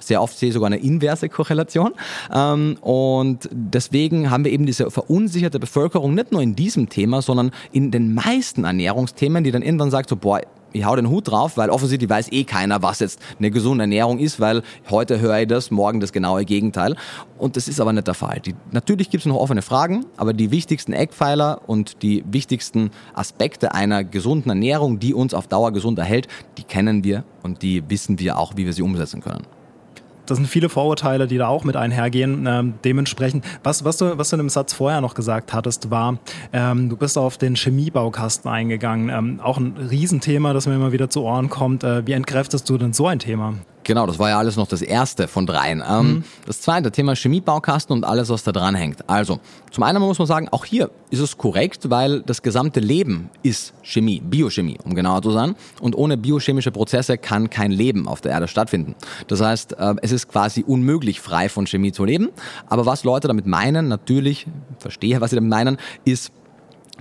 [0.02, 1.92] sehr oft sehe ich sogar eine inverse Korrelation.
[2.32, 7.52] Ähm, und deswegen haben wir eben diese verunsicherte Bevölkerung nicht nur in diesem Thema, sondern
[7.72, 10.40] in den meisten Ernährungsthemen, die dann irgendwann sagt so, boah,
[10.72, 14.18] ich hau den Hut drauf, weil offensichtlich weiß eh keiner, was jetzt eine gesunde Ernährung
[14.18, 16.96] ist, weil heute höre ich das, morgen das genaue Gegenteil.
[17.38, 18.40] Und das ist aber nicht der Fall.
[18.40, 23.74] Die, natürlich gibt es noch offene Fragen, aber die wichtigsten Eckpfeiler und die wichtigsten Aspekte
[23.74, 26.28] einer gesunden Ernährung, die uns auf Dauer gesund erhält,
[26.58, 29.59] die kennen wir und die wissen wir auch, wie wir sie umsetzen können
[30.30, 32.46] das sind viele Vorurteile, die da auch mit einhergehen.
[32.46, 36.18] Ähm, dementsprechend, was, was, du, was du in dem Satz vorher noch gesagt hattest, war,
[36.52, 39.08] ähm, du bist auf den Chemiebaukasten eingegangen.
[39.08, 41.84] Ähm, auch ein Riesenthema, das mir immer wieder zu Ohren kommt.
[41.84, 43.54] Äh, wie entkräftest du denn so ein Thema?
[43.84, 45.82] Genau, das war ja alles noch das erste von dreien.
[45.88, 46.24] Ähm, mhm.
[46.46, 49.08] Das zweite, Thema Chemiebaukasten und alles, was da dran hängt.
[49.08, 49.40] Also,
[49.70, 53.72] zum einen muss man sagen, auch hier ist es korrekt, weil das gesamte Leben ist
[53.82, 55.54] Chemie, Biochemie, um genauer zu sein.
[55.80, 58.94] Und ohne biochemische Prozesse kann kein Leben auf der Erde stattfinden.
[59.28, 62.28] Das heißt, äh, es ist quasi unmöglich, frei von Chemie zu leben.
[62.68, 64.46] Aber was Leute damit meinen, natürlich,
[64.78, 66.32] verstehe, was sie damit meinen, ist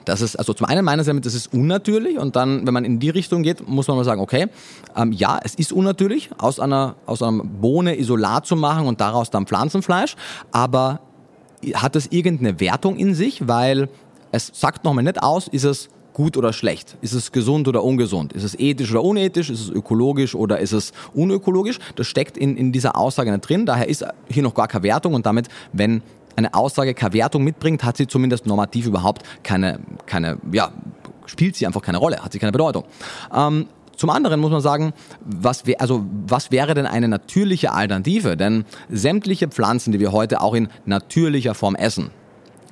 [0.05, 2.85] das ist, also zum einen meinen sie damit, das ist unnatürlich und dann, wenn man
[2.85, 4.47] in die Richtung geht, muss man mal sagen, okay,
[4.95, 9.29] ähm, ja, es ist unnatürlich, aus einer, aus einer Bohne Isolat zu machen und daraus
[9.29, 10.15] dann Pflanzenfleisch,
[10.51, 11.01] aber
[11.73, 13.89] hat das irgendeine Wertung in sich, weil
[14.31, 16.97] es sagt nochmal nicht aus, ist es gut oder schlecht?
[17.01, 18.33] Ist es gesund oder ungesund?
[18.33, 19.49] Ist es ethisch oder unethisch?
[19.49, 21.79] Ist es ökologisch oder ist es unökologisch?
[21.95, 23.65] Das steckt in, in dieser Aussage nicht drin.
[23.65, 26.01] Daher ist hier noch gar keine Wertung und damit, wenn
[26.39, 30.71] eine Aussage keine Wertung mitbringt, hat sie zumindest normativ überhaupt keine, keine ja,
[31.25, 32.85] spielt sie einfach keine Rolle, hat sie keine Bedeutung.
[33.33, 38.37] Ähm, zum anderen muss man sagen, was, wär, also, was wäre denn eine natürliche Alternative?
[38.37, 42.09] Denn sämtliche Pflanzen, die wir heute auch in natürlicher Form essen,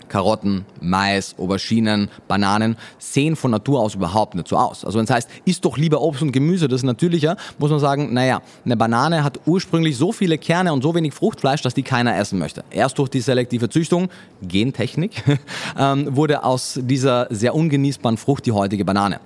[0.09, 4.85] Karotten, Mais, Auberginen, Bananen sehen von Natur aus überhaupt nicht so aus.
[4.85, 7.79] Also wenn es heißt, isst doch lieber Obst und Gemüse, das ist natürlicher, muss man
[7.79, 11.83] sagen, naja, eine Banane hat ursprünglich so viele Kerne und so wenig Fruchtfleisch, dass die
[11.83, 12.63] keiner essen möchte.
[12.69, 14.09] Erst durch die selektive Züchtung,
[14.41, 15.23] Gentechnik,
[15.77, 19.19] ähm, wurde aus dieser sehr ungenießbaren Frucht die heutige Banane.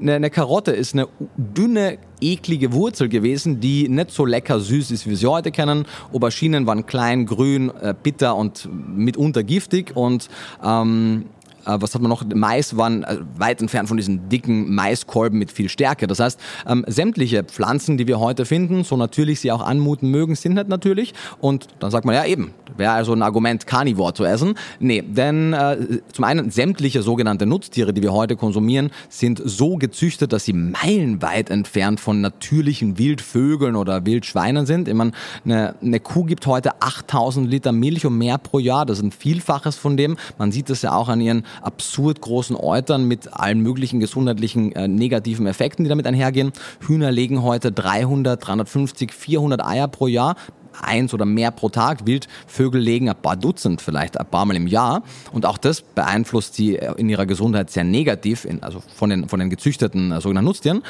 [0.00, 5.06] Eine, eine Karotte ist eine dünne, eklige Wurzel gewesen, die nicht so lecker süß ist,
[5.06, 5.86] wie wir sie heute kennen.
[6.12, 10.28] Auberginen waren klein, grün, äh, bitter und mitunter giftig und
[10.64, 11.37] ähm, äh,
[11.78, 12.24] was hat man noch?
[12.34, 16.06] Mais waren äh, weit entfernt von diesen dicken Maiskolben mit viel Stärke.
[16.06, 20.34] Das heißt, ähm, sämtliche Pflanzen, die wir heute finden, so natürlich sie auch anmuten mögen,
[20.34, 21.14] sind nicht natürlich.
[21.40, 24.54] Und dann sagt man, ja eben, wäre also ein Argument, Carnivore zu essen.
[24.80, 30.32] Nee, denn äh, zum einen sämtliche sogenannte Nutztiere, die wir heute konsumieren, sind so gezüchtet,
[30.32, 34.88] dass sie meilenweit entfernt von natürlichen Wildvögeln oder Wildschweinen sind.
[34.88, 35.12] Ich meine,
[35.44, 38.86] eine, eine Kuh gibt heute 8000 Liter Milch und mehr pro Jahr.
[38.86, 40.16] Das ist ein Vielfaches von dem.
[40.38, 44.88] Man sieht das ja auch an ihren absurd großen Eutern mit allen möglichen gesundheitlichen äh,
[44.88, 46.52] negativen Effekten, die damit einhergehen.
[46.86, 50.36] Hühner legen heute 300, 350, 400 Eier pro Jahr
[50.80, 52.06] eins oder mehr pro Tag.
[52.06, 55.02] Wildvögel legen ein paar Dutzend, vielleicht ein paar Mal im Jahr.
[55.32, 59.50] Und auch das beeinflusst sie in ihrer Gesundheit sehr negativ, also von den, von den
[59.50, 60.82] gezüchteten äh, sogenannten Nutztieren.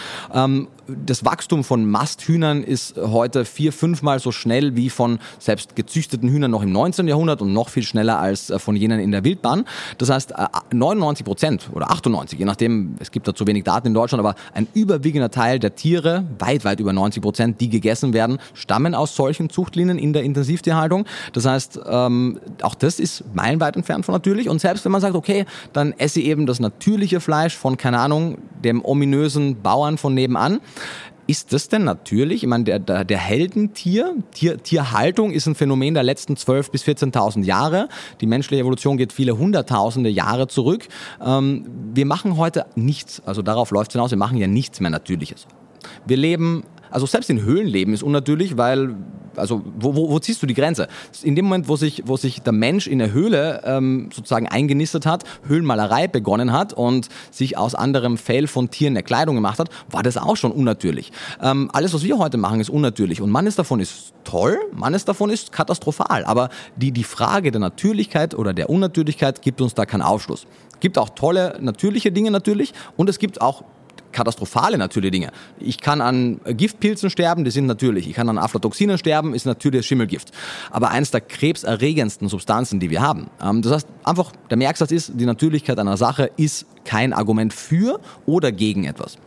[0.89, 6.51] Das Wachstum von Masthühnern ist heute vier, fünfmal so schnell wie von selbst gezüchteten Hühnern
[6.51, 7.07] noch im 19.
[7.09, 9.65] Jahrhundert und noch viel schneller als äh, von jenen in der Wildbahn.
[9.99, 10.35] Das heißt,
[10.73, 14.21] 99 äh, Prozent oder 98, je nachdem, es gibt da zu wenig Daten in Deutschland,
[14.21, 18.95] aber ein überwiegender Teil der Tiere, weit, weit über 90 Prozent, die gegessen werden, stammen
[18.95, 21.05] aus solchen Zuchtlinien Zuchtlinien in der Intensivtierhaltung.
[21.33, 24.49] Das heißt, ähm, auch das ist meilenweit entfernt von natürlich.
[24.49, 27.99] Und selbst wenn man sagt, okay, dann esse ich eben das natürliche Fleisch von, keine
[27.99, 30.61] Ahnung, dem ominösen Bauern von nebenan,
[31.29, 32.43] ist das denn natürlich?
[32.43, 36.85] Ich meine, der, der, der Heldentier, Tier, Tierhaltung ist ein Phänomen der letzten 12.000 bis
[36.85, 37.91] 14.000 Jahre.
[38.23, 40.89] Die menschliche Evolution geht viele hunderttausende Jahre zurück.
[41.23, 44.91] Ähm, wir machen heute nichts, also darauf läuft es hinaus, wir machen ja nichts mehr
[44.91, 45.47] Natürliches.
[46.07, 48.95] Wir leben also selbst in Höhlen leben ist unnatürlich, weil,
[49.37, 50.89] also wo, wo, wo ziehst du die Grenze?
[51.23, 55.07] In dem Moment, wo sich, wo sich der Mensch in der Höhle ähm, sozusagen eingenistet
[55.07, 59.71] hat, Höhlenmalerei begonnen hat und sich aus anderem Fell von Tieren eine Kleidung gemacht hat,
[59.91, 61.13] war das auch schon unnatürlich.
[61.43, 65.31] Ähm, alles, was wir heute machen, ist unnatürlich und manches davon ist toll, manches davon
[65.31, 66.25] ist katastrophal.
[66.25, 70.47] Aber die, die Frage der Natürlichkeit oder der Unnatürlichkeit gibt uns da keinen Aufschluss.
[70.73, 73.65] Es gibt auch tolle natürliche Dinge natürlich und es gibt auch
[74.13, 75.31] katastrophale natürliche Dinge.
[75.59, 78.09] Ich kann an Giftpilzen sterben, die sind natürlich.
[78.09, 80.33] Ich kann an Aflatoxinen sterben, ist natürlich Schimmelgift.
[80.71, 83.29] Aber eines der krebserregendsten Substanzen, die wir haben.
[83.43, 88.01] Ähm, das heißt, einfach der Merksatz ist, die Natürlichkeit einer Sache ist kein Argument für
[88.27, 89.19] oder gegen etwas.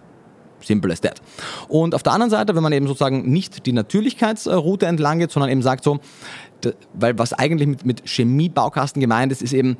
[0.64, 1.22] Simple as that.
[1.68, 5.50] Und auf der anderen Seite, wenn man eben sozusagen nicht die Natürlichkeitsroute entlang geht, sondern
[5.50, 6.00] eben sagt so,
[6.94, 9.78] weil was eigentlich mit, mit Chemiebaukasten gemeint ist, ist eben,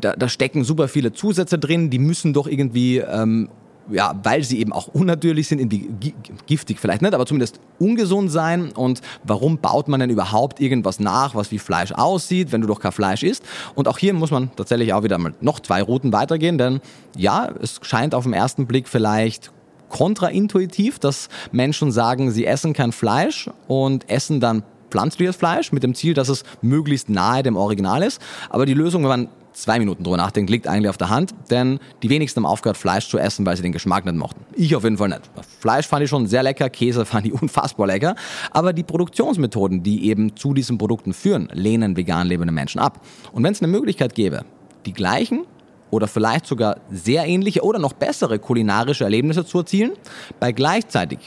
[0.00, 3.48] da, da stecken super viele Zusätze drin, die müssen doch irgendwie ähm,
[3.90, 6.14] ja, weil sie eben auch unnatürlich sind, irgendwie
[6.46, 8.72] giftig vielleicht nicht, aber zumindest ungesund sein.
[8.72, 12.80] Und warum baut man denn überhaupt irgendwas nach, was wie Fleisch aussieht, wenn du doch
[12.80, 13.44] kein Fleisch isst?
[13.74, 16.80] Und auch hier muss man tatsächlich auch wieder mal noch zwei Routen weitergehen, denn
[17.16, 19.52] ja, es scheint auf den ersten Blick vielleicht
[19.88, 25.94] kontraintuitiv, dass Menschen sagen, sie essen kein Fleisch und essen dann pflanzliches Fleisch mit dem
[25.94, 28.20] Ziel, dass es möglichst nahe dem Original ist.
[28.48, 29.28] Aber die Lösung, wenn man
[29.62, 33.08] zwei Minuten drüber nachdenkt, liegt eigentlich auf der Hand, denn die wenigsten haben aufgehört, Fleisch
[33.08, 34.44] zu essen, weil sie den Geschmack nicht mochten.
[34.54, 35.22] Ich auf jeden Fall nicht.
[35.60, 38.14] Fleisch fand ich schon sehr lecker, Käse fand ich unfassbar lecker,
[38.50, 43.00] aber die Produktionsmethoden, die eben zu diesen Produkten führen, lehnen vegan lebende Menschen ab.
[43.32, 44.44] Und wenn es eine Möglichkeit gäbe,
[44.86, 45.44] die gleichen
[45.90, 49.92] oder vielleicht sogar sehr ähnliche oder noch bessere kulinarische Erlebnisse zu erzielen,
[50.38, 51.18] bei gleichzeitig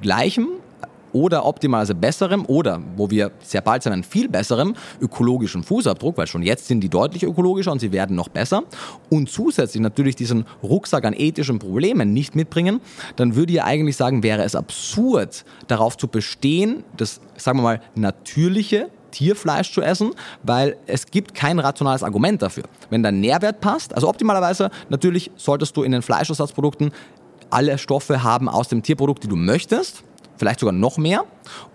[0.00, 0.48] gleichem
[1.16, 6.42] oder optimalerweise besserem oder, wo wir sehr bald sein, viel besserem ökologischen Fußabdruck, weil schon
[6.42, 8.64] jetzt sind die deutlich ökologischer und sie werden noch besser
[9.08, 12.80] und zusätzlich natürlich diesen Rucksack an ethischen Problemen nicht mitbringen,
[13.16, 17.80] dann würde ich eigentlich sagen, wäre es absurd, darauf zu bestehen, das, sagen wir mal,
[17.94, 20.10] natürliche Tierfleisch zu essen,
[20.42, 22.64] weil es gibt kein rationales Argument dafür.
[22.90, 26.92] Wenn der Nährwert passt, also optimalerweise natürlich solltest du in den Fleischersatzprodukten
[27.48, 30.02] alle Stoffe haben aus dem Tierprodukt, die du möchtest
[30.36, 31.24] vielleicht sogar noch mehr.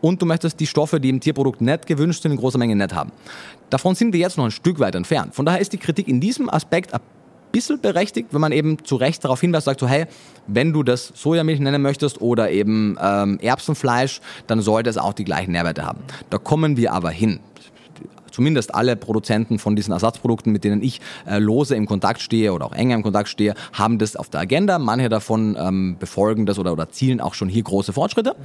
[0.02, 2.94] Und du möchtest die Stoffe, die im Tierprodukt nicht gewünscht sind, in großer Menge nicht
[2.94, 3.12] haben.
[3.70, 5.34] Davon sind wir jetzt noch ein Stück weit entfernt.
[5.34, 7.00] Von daher ist die Kritik in diesem Aspekt ein
[7.52, 10.06] bisschen berechtigt, wenn man eben zu Recht darauf hinweist, sagt so, hey,
[10.48, 15.24] wenn du das Sojamilch nennen möchtest oder eben ähm, Erbsenfleisch, dann sollte es auch die
[15.24, 16.00] gleichen Nährwerte haben.
[16.30, 17.40] Da kommen wir aber hin
[18.32, 22.66] zumindest alle Produzenten von diesen Ersatzprodukten, mit denen ich äh, lose im Kontakt stehe oder
[22.66, 24.80] auch enger im Kontakt stehe, haben das auf der Agenda.
[24.80, 28.36] Manche davon ähm, befolgen das oder, oder zielen auch schon hier große Fortschritte.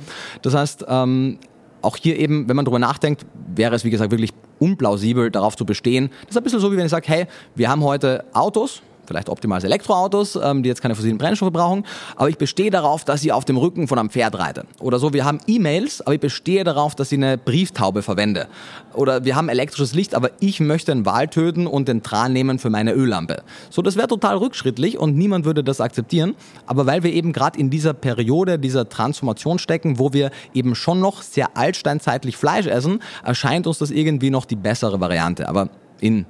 [0.42, 1.38] Das heißt, ähm,
[1.82, 5.64] auch hier eben, wenn man darüber nachdenkt, wäre es wie gesagt wirklich unplausibel, darauf zu
[5.64, 6.10] bestehen.
[6.22, 9.28] Das ist ein bisschen so, wie wenn ich sage, hey, wir haben heute Autos, vielleicht
[9.28, 11.84] optimal Elektroautos, ähm, die jetzt keine fossilen Brennstoffe brauchen,
[12.16, 14.64] aber ich bestehe darauf, dass ich auf dem Rücken von einem Pferd reite.
[14.80, 18.48] Oder so, wir haben E-Mails, aber ich bestehe darauf, dass ich eine Brieftaube verwende.
[18.94, 22.58] Oder wir haben elektrisches Licht, aber ich möchte einen Wal töten und den Tran nehmen
[22.58, 23.42] für meine Öllampe.
[23.70, 26.34] So, das wäre total rückschrittlich und niemand würde das akzeptieren.
[26.66, 31.00] Aber weil wir eben gerade in dieser Periode, dieser Transformation stecken, wo wir eben schon
[31.00, 35.48] noch sehr altsteinzeitlich Fleisch essen, erscheint uns das irgendwie noch die bessere Variante.
[35.48, 35.68] Aber
[36.00, 36.26] in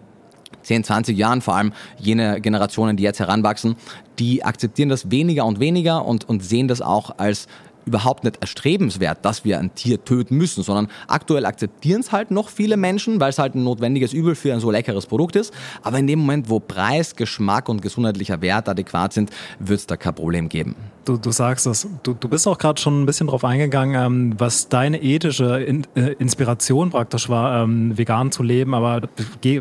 [0.66, 3.76] 10, 20 Jahren, vor allem jene Generationen, die jetzt heranwachsen,
[4.18, 7.46] die akzeptieren das weniger und weniger und, und sehen das auch als
[7.86, 12.48] überhaupt nicht erstrebenswert, dass wir ein Tier töten müssen, sondern aktuell akzeptieren es halt noch
[12.48, 15.54] viele Menschen, weil es halt ein notwendiges Übel für ein so leckeres Produkt ist.
[15.82, 19.96] Aber in dem Moment, wo Preis, Geschmack und gesundheitlicher Wert adäquat sind, wird es da
[19.96, 20.74] kein Problem geben.
[21.06, 21.86] Du, du sagst es.
[22.02, 25.86] Du, du bist auch gerade schon ein bisschen drauf eingegangen, ähm, was deine ethische In
[25.94, 28.74] äh, Inspiration praktisch war, ähm, vegan zu leben.
[28.74, 29.02] Aber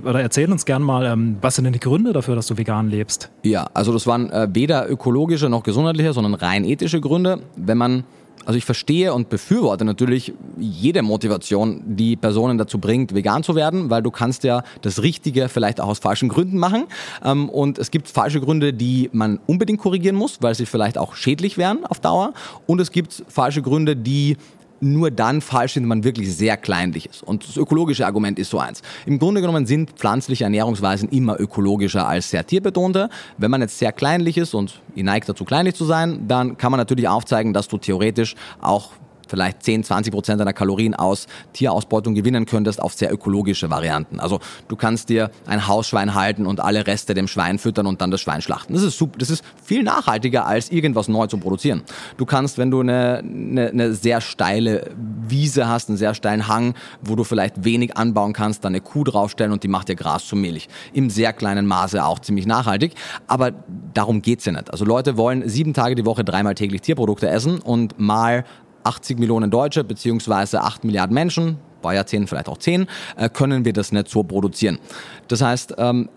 [0.04, 2.90] oder erzähl uns gern mal, ähm, was sind denn die Gründe dafür, dass du vegan
[2.90, 3.30] lebst?
[3.44, 7.44] Ja, also das waren äh, weder ökologische noch gesundheitliche, sondern rein ethische Gründe.
[7.56, 8.06] Wenn man
[8.46, 13.90] also ich verstehe und befürworte natürlich jede Motivation, die Personen dazu bringt, vegan zu werden,
[13.90, 16.86] weil du kannst ja das Richtige vielleicht auch aus falschen Gründen machen.
[17.24, 21.16] Ähm, und es gibt falsche Gründe, die man unbedingt korrigieren muss, weil sie vielleicht auch
[21.16, 22.34] schädlich wären auf Dauer.
[22.68, 24.38] Und es gibt falsche Gründe, die
[24.82, 27.24] nur dann falsch sind, wenn man wirklich sehr kleinlich ist.
[27.24, 28.82] Und das ökologische Argument ist so eins.
[29.06, 33.10] Im Grunde genommen sind pflanzliche Ernährungsweisen immer ökologischer als sehr tierbetonte.
[33.38, 36.72] Wenn man jetzt sehr kleinlich ist und ihr neigt dazu, kleinlich zu sein, dann kann
[36.72, 38.92] man natürlich aufzeigen, dass du theoretisch auch
[39.30, 44.20] vielleicht 10, 20 Prozent deiner Kalorien aus Tierausbeutung gewinnen könntest auf sehr ökologische Varianten.
[44.20, 48.12] Also du kannst dir ein Hausschwein halten und alle Reste dem Schwein füttern und dann
[48.12, 48.74] das Schwein schlachten.
[48.74, 51.84] Das ist super, das ist viel nachhaltiger als irgendwas neu zu produzieren.
[52.18, 54.92] Du kannst, wenn du eine, eine, eine sehr steile
[55.28, 59.04] Wiese hast, einen sehr steilen Hang, wo du vielleicht wenig anbauen kannst, dann eine Kuh
[59.04, 60.68] draufstellen und die macht dir Gras zu Milch.
[60.94, 62.94] Im sehr kleinen Maße auch ziemlich nachhaltig.
[63.28, 63.52] Aber
[63.94, 64.72] darum geht's ja nicht.
[64.72, 68.46] Also Leute wollen sieben Tage die Woche dreimal täglich Tierprodukte essen und mal
[68.86, 73.74] 80 Millionen Deutsche beziehungsweise 8 Milliarden Menschen, bei Jahrzehnten vielleicht auch 10, äh, können wir
[73.74, 74.80] das nicht so produzieren.
[75.28, 76.10] Das heißt, ähm,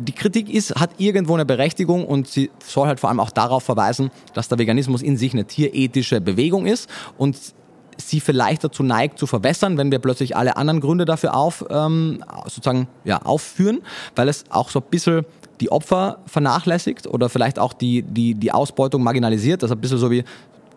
[0.00, 3.62] die Kritik ist, hat irgendwo eine Berechtigung und sie soll halt vor allem auch darauf
[3.62, 7.36] verweisen, dass der Veganismus in sich eine tierethische Bewegung ist und
[7.96, 12.24] sie vielleicht dazu neigt zu verwässern, wenn wir plötzlich alle anderen Gründe dafür auf, ähm,
[12.44, 13.80] sozusagen, ja, aufführen,
[14.14, 15.24] weil es auch so ein bisschen
[15.60, 19.62] die Opfer vernachlässigt oder vielleicht auch die, die, die Ausbeutung marginalisiert.
[19.62, 20.24] Das ist ein bisschen so wie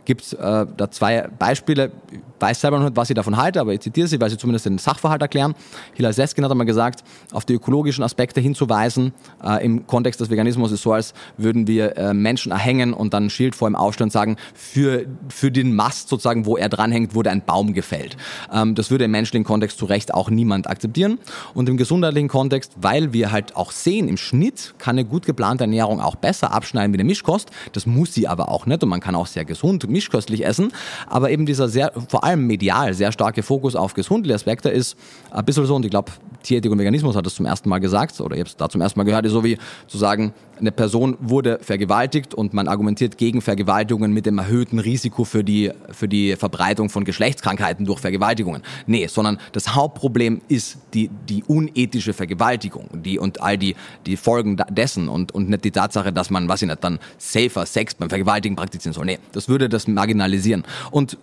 [0.06, 1.92] gibt es äh, da zwei Beispiele.
[2.12, 4.38] Ich weiß selber noch nicht, was ich davon halte, aber ich zitiere sie, weil sie
[4.38, 5.54] zumindest den Sachverhalt erklären.
[5.94, 10.72] Hilal Seskin hat einmal gesagt, auf die ökologischen Aspekte hinzuweisen äh, im Kontext des Veganismus
[10.72, 14.08] ist so, als würden wir äh, Menschen erhängen und dann ein Schild vor ihm aufstellen
[14.08, 18.18] und sagen, für, für den Mast sozusagen, wo er dranhängt, wurde ein Baum gefällt.
[18.52, 21.20] Ähm, das würde im menschlichen Kontext zu Recht auch niemand akzeptieren.
[21.54, 25.66] Und im gesundheitlichen Kontext, weil wir halt auch sehen, im Schnitt kann eine gut geplante
[25.66, 27.52] Ernährung auch besser abschneiden wie eine Mischkost.
[27.74, 30.72] Das muss sie aber auch nicht und man kann auch sehr gesund mischköstlich essen.
[31.08, 34.98] Aber eben dieser sehr, vor allem medial, sehr starke Fokus auf gesundliche Aspekte ist
[35.32, 36.12] ein bisschen so, und ich glaube,
[36.44, 38.82] Tierethik und Veganismus hat das zum ersten Mal gesagt, oder ich habe es da zum
[38.82, 43.18] ersten Mal gehört, ist so wie zu sagen, eine Person wurde vergewaltigt und man argumentiert
[43.18, 48.62] gegen Vergewaltigungen mit dem erhöhten Risiko für die, für die Verbreitung von Geschlechtskrankheiten durch Vergewaltigungen.
[48.86, 53.76] Nee, sondern das Hauptproblem ist die, die unethische Vergewaltigung die, und all die,
[54.06, 57.66] die Folgen dessen und, und nicht die Tatsache, dass man, was ich nicht, dann safer
[57.66, 59.06] Sex beim Vergewaltigen praktizieren soll.
[59.06, 60.64] Nee, das würde das marginalisieren.
[60.92, 61.18] Und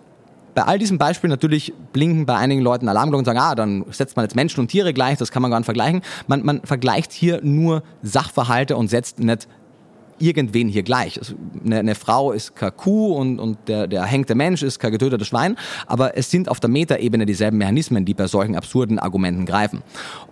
[0.55, 4.15] bei all diesen Beispielen natürlich blinken bei einigen Leuten Alarmglocken und sagen, ah, dann setzt
[4.15, 6.01] man jetzt Menschen und Tiere gleich, das kann man gar nicht vergleichen.
[6.27, 9.47] Man, man vergleicht hier nur Sachverhalte und setzt nicht
[10.19, 11.17] irgendwen hier gleich.
[11.17, 14.91] Also eine, eine, Frau ist kein Kuh und, und der, der hängte Mensch ist kein
[14.91, 15.55] getötetes Schwein,
[15.87, 19.81] aber es sind auf der Metaebene dieselben Mechanismen, die bei solchen absurden Argumenten greifen.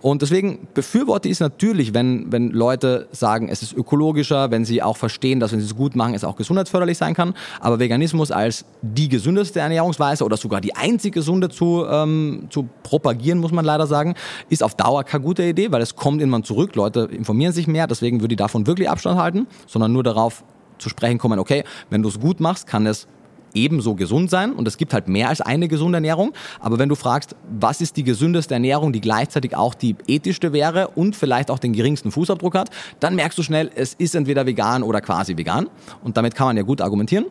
[0.00, 4.82] Und deswegen befürworte ich es natürlich, wenn, wenn Leute sagen, es ist ökologischer, wenn sie
[4.82, 7.34] auch verstehen, dass wenn sie es gut machen, es auch gesundheitsförderlich sein kann.
[7.60, 13.38] Aber Veganismus als die gesündeste Ernährungsweise oder sogar die einzig gesunde zu, ähm, zu propagieren,
[13.38, 14.14] muss man leider sagen,
[14.48, 16.74] ist auf Dauer keine gute Idee, weil es kommt irgendwann zurück.
[16.74, 19.46] Leute informieren sich mehr, deswegen würde ich davon wirklich Abstand halten.
[19.78, 20.42] So sondern nur darauf
[20.78, 23.06] zu sprechen kommen, okay, wenn du es gut machst, kann es
[23.54, 26.32] ebenso gesund sein und es gibt halt mehr als eine gesunde Ernährung.
[26.58, 30.88] Aber wenn du fragst, was ist die gesündeste Ernährung, die gleichzeitig auch die ethischste wäre
[30.88, 34.82] und vielleicht auch den geringsten Fußabdruck hat, dann merkst du schnell, es ist entweder vegan
[34.82, 35.70] oder quasi vegan
[36.02, 37.26] und damit kann man ja gut argumentieren.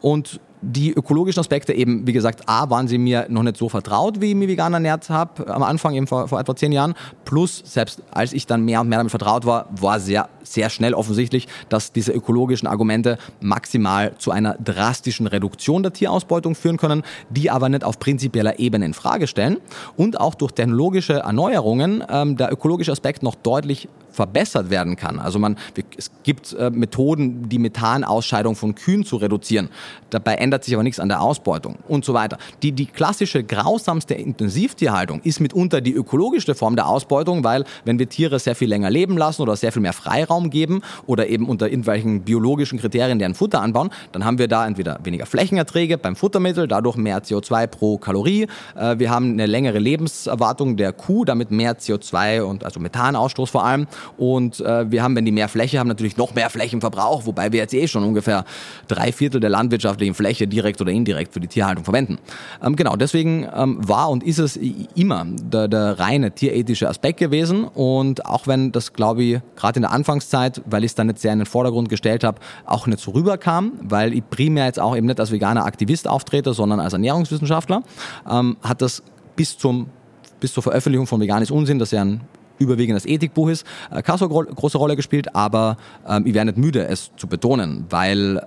[0.00, 4.20] Und die ökologischen Aspekte eben, wie gesagt, A, waren sie mir noch nicht so vertraut,
[4.20, 6.94] wie ich mich vegan ernährt habe, am Anfang eben vor, vor etwa zehn Jahren.
[7.24, 10.94] Plus, selbst als ich dann mehr und mehr damit vertraut war, war sehr, sehr schnell
[10.94, 17.50] offensichtlich, dass diese ökologischen Argumente maximal zu einer drastischen Reduktion der Tierausbeutung führen können, die
[17.50, 19.58] aber nicht auf prinzipieller Ebene in Frage stellen
[19.96, 25.18] und auch durch technologische Erneuerungen ähm, der ökologische Aspekt noch deutlich verbessert werden kann.
[25.18, 25.56] Also man,
[25.96, 29.68] es gibt äh, Methoden, die Methanausscheidung von Kühen zu reduzieren.
[30.10, 32.38] Dabei ändert sich aber nichts an der Ausbeutung und so weiter.
[32.62, 38.08] Die, die klassische grausamste Intensivtierhaltung ist mitunter die ökologischste Form der Ausbeutung, weil wenn wir
[38.08, 41.68] Tiere sehr viel länger leben lassen oder sehr viel mehr Freiraum geben oder eben unter
[41.68, 46.68] irgendwelchen biologischen Kriterien deren Futter anbauen, dann haben wir da entweder weniger Flächenerträge beim Futtermittel,
[46.68, 48.46] dadurch mehr CO2 pro Kalorie.
[48.76, 53.64] Äh, wir haben eine längere Lebenserwartung der Kuh, damit mehr CO2 und also Methanausstoß vor
[53.64, 53.86] allem
[54.16, 57.60] und äh, wir haben, wenn die mehr Fläche haben, natürlich noch mehr Flächenverbrauch, wobei wir
[57.60, 58.44] jetzt eh schon ungefähr
[58.88, 62.18] drei Viertel der landwirtschaftlichen Fläche direkt oder indirekt für die Tierhaltung verwenden.
[62.62, 64.58] Ähm, genau, deswegen ähm, war und ist es
[64.94, 67.64] immer der, der reine tierethische Aspekt gewesen.
[67.64, 71.18] Und auch wenn das, glaube ich, gerade in der Anfangszeit, weil ich es dann nicht
[71.18, 74.96] sehr in den Vordergrund gestellt habe, auch nicht so rüberkam, weil ich primär jetzt auch
[74.96, 77.82] eben nicht als veganer Aktivist auftrete, sondern als Ernährungswissenschaftler,
[78.30, 79.02] ähm, hat das
[79.36, 79.86] bis zum
[80.40, 82.22] bis zur Veröffentlichung von Veganes Unsinn, das ja ein
[82.60, 86.86] überwiegend das Ethikbuch ist, äh, so große Rolle gespielt, aber ähm, ich wäre nicht müde,
[86.86, 88.42] es zu betonen, weil äh,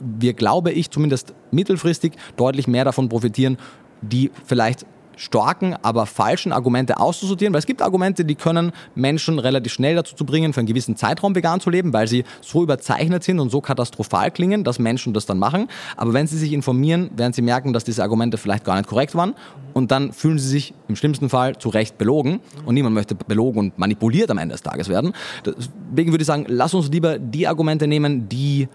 [0.00, 3.56] wir, glaube ich, zumindest mittelfristig deutlich mehr davon profitieren,
[4.02, 9.72] die vielleicht starken, aber falschen Argumente auszusortieren, weil es gibt Argumente, die können Menschen relativ
[9.72, 13.24] schnell dazu zu bringen, für einen gewissen Zeitraum vegan zu leben, weil sie so überzeichnet
[13.24, 15.68] sind und so katastrophal klingen, dass Menschen das dann machen.
[15.96, 19.14] Aber wenn sie sich informieren, werden sie merken, dass diese Argumente vielleicht gar nicht korrekt
[19.14, 19.34] waren
[19.72, 23.58] und dann fühlen sie sich im schlimmsten Fall zu Recht belogen und niemand möchte belogen
[23.58, 25.12] und manipuliert am Ende des Tages werden.
[25.44, 28.68] Deswegen würde ich sagen, lass uns lieber die Argumente nehmen, die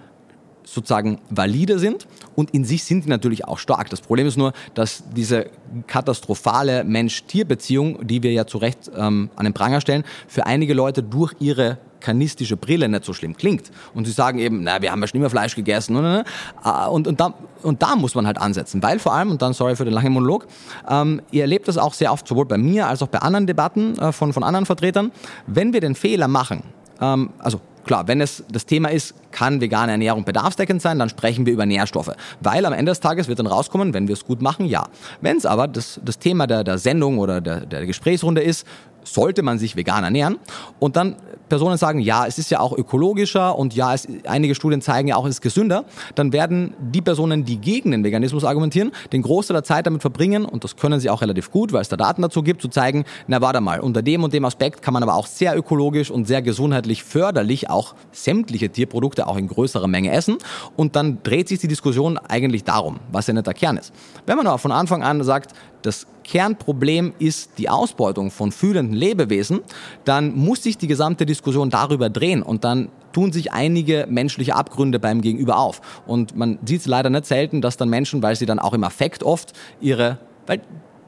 [0.74, 3.90] sozusagen valide sind und in sich sind die natürlich auch stark.
[3.90, 5.48] Das Problem ist nur, dass diese
[5.88, 11.04] katastrophale Mensch-Tier-Beziehung, die wir ja zu Recht ähm, an den Pranger stellen, für einige Leute
[11.04, 13.72] durch ihre kanistische Brille nicht so schlimm klingt.
[13.94, 15.96] Und sie sagen eben, na, wir haben ja schon immer Fleisch gegessen.
[15.96, 16.24] Und, ne,
[16.64, 16.90] ne.
[16.90, 19.76] und, und, da, und da muss man halt ansetzen, weil vor allem, und dann sorry
[19.76, 20.48] für den langen Monolog,
[20.90, 23.98] ähm, ihr erlebt das auch sehr oft, sowohl bei mir als auch bei anderen Debatten
[23.98, 25.12] äh, von, von anderen Vertretern,
[25.48, 26.64] wenn wir den Fehler machen,
[27.02, 31.46] ähm, also Klar, wenn es das Thema ist, kann vegane Ernährung bedarfsdeckend sein, dann sprechen
[31.46, 32.12] wir über Nährstoffe.
[32.40, 34.88] Weil am Ende des Tages wird dann rauskommen, wenn wir es gut machen, ja.
[35.22, 38.66] Wenn es aber das, das Thema der, der Sendung oder der, der Gesprächsrunde ist,
[39.04, 40.38] sollte man sich vegan ernähren.
[40.80, 41.16] Und dann
[41.50, 45.16] Personen sagen, ja, es ist ja auch ökologischer und ja, es, einige Studien zeigen ja
[45.16, 45.86] auch, es ist gesünder,
[46.16, 50.46] dann werden die Personen, die gegen den Veganismus argumentieren, den Großteil der Zeit damit verbringen,
[50.46, 53.06] und das können sie auch relativ gut, weil es da Daten dazu gibt, zu zeigen,
[53.28, 56.26] na warte mal, unter dem und dem Aspekt kann man aber auch sehr ökologisch und
[56.26, 60.38] sehr gesundheitlich förderlich auch sämtliche Tierprodukte auch in größerer Menge essen.
[60.76, 63.94] Und dann dreht sich die Diskussion eigentlich darum, was ja nicht der Kern ist.
[64.26, 69.62] Wenn man aber von Anfang an sagt, das Kernproblem ist die Ausbeutung von fühlenden Lebewesen,
[70.06, 75.00] dann muss sich die gesamte Diskussion darüber drehen und dann tun sich einige menschliche Abgründe
[75.00, 75.82] beim Gegenüber auf.
[76.06, 78.84] Und man sieht es leider nicht selten, dass dann Menschen, weil sie dann auch im
[78.84, 80.62] Affekt oft ihre, weil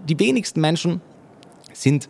[0.07, 1.01] die wenigsten Menschen
[1.73, 2.09] sind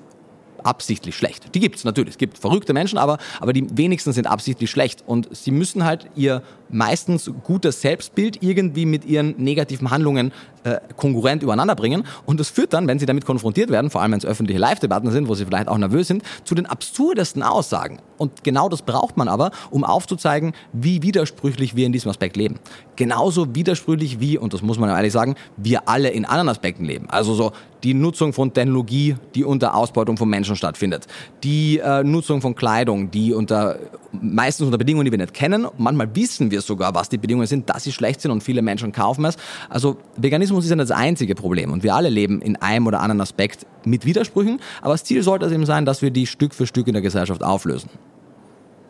[0.64, 1.54] absichtlich schlecht.
[1.56, 2.14] Die gibt es natürlich.
[2.14, 5.04] Es gibt verrückte Menschen, aber, aber die wenigsten sind absichtlich schlecht.
[5.06, 10.32] Und sie müssen halt ihr meistens gutes Selbstbild irgendwie mit ihren negativen Handlungen
[10.64, 12.04] äh, konkurrent übereinander bringen.
[12.26, 15.12] Und das führt dann, wenn sie damit konfrontiert werden, vor allem wenn es öffentliche Live-Debatten
[15.12, 18.00] sind, wo sie vielleicht auch nervös sind, zu den absurdesten Aussagen.
[18.18, 22.60] Und genau das braucht man aber, um aufzuzeigen, wie widersprüchlich wir in diesem Aspekt leben.
[22.96, 27.10] Genauso widersprüchlich wie, und das muss man ehrlich sagen, wir alle in anderen Aspekten leben.
[27.10, 27.52] Also so
[27.84, 31.08] die Nutzung von Technologie, die unter Ausbeutung von Menschen stattfindet,
[31.44, 33.80] die äh, Nutzung von Kleidung, die unter
[34.12, 35.68] meistens unter Bedingungen, die wir nicht kennen.
[35.78, 38.92] Manchmal wissen wir sogar, was die Bedingungen sind, dass sie schlecht sind und viele Menschen
[38.92, 39.38] kaufen es.
[39.70, 43.22] Also Veganismus ist ja das einzige Problem und wir alle leben in einem oder anderen
[43.22, 46.68] Aspekt mit Widersprüchen, aber das Ziel sollte es eben sein, dass wir die Stück für
[46.68, 47.90] Stück in der Gesellschaft auflösen.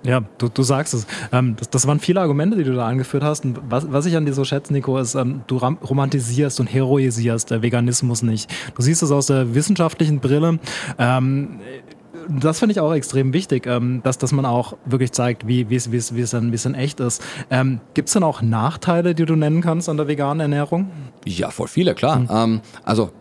[0.04, 1.06] Ja, du, du sagst es.
[1.32, 3.46] Ähm, das, das waren viele Argumente, die du da angeführt hast.
[3.46, 7.52] Und was, was ich an dir so schätze, Nico, ist, ähm, du romantisierst und heroisierst
[7.52, 8.52] der Veganismus nicht.
[8.76, 10.60] Du siehst es aus der wissenschaftlichen Brille.
[10.98, 11.60] Ähm,
[12.40, 15.92] das finde ich auch extrem wichtig, ähm, dass, dass man auch wirklich zeigt, wie, es,
[15.92, 17.22] wie, es, wie, es, dann, dann echt ist.
[17.50, 20.90] Ähm, Gibt es dann auch Nachteile, die du nennen kannst an der veganen Ernährung?
[21.26, 22.20] Ja, voll viele, klar.
[22.20, 22.28] Mhm.
[22.32, 23.12] Ähm, also,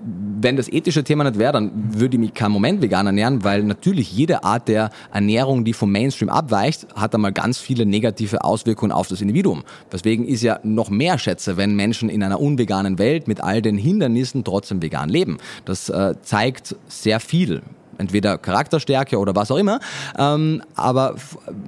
[0.40, 3.62] wenn das ethische Thema nicht wäre, dann würde ich mich keinen Moment vegan ernähren, weil
[3.62, 8.92] natürlich jede Art der Ernährung, die vom Mainstream abweicht, hat einmal ganz viele negative Auswirkungen
[8.92, 9.64] auf das Individuum.
[9.92, 13.76] Deswegen ist ja noch mehr schätze, wenn Menschen in einer unveganen Welt mit all den
[13.76, 15.38] Hindernissen trotzdem vegan leben.
[15.64, 17.62] Das äh, zeigt sehr viel
[18.00, 19.78] entweder Charakterstärke oder was auch immer.
[20.18, 21.14] Ähm, aber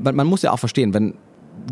[0.03, 1.15] man, man muss ja auch verstehen, wenn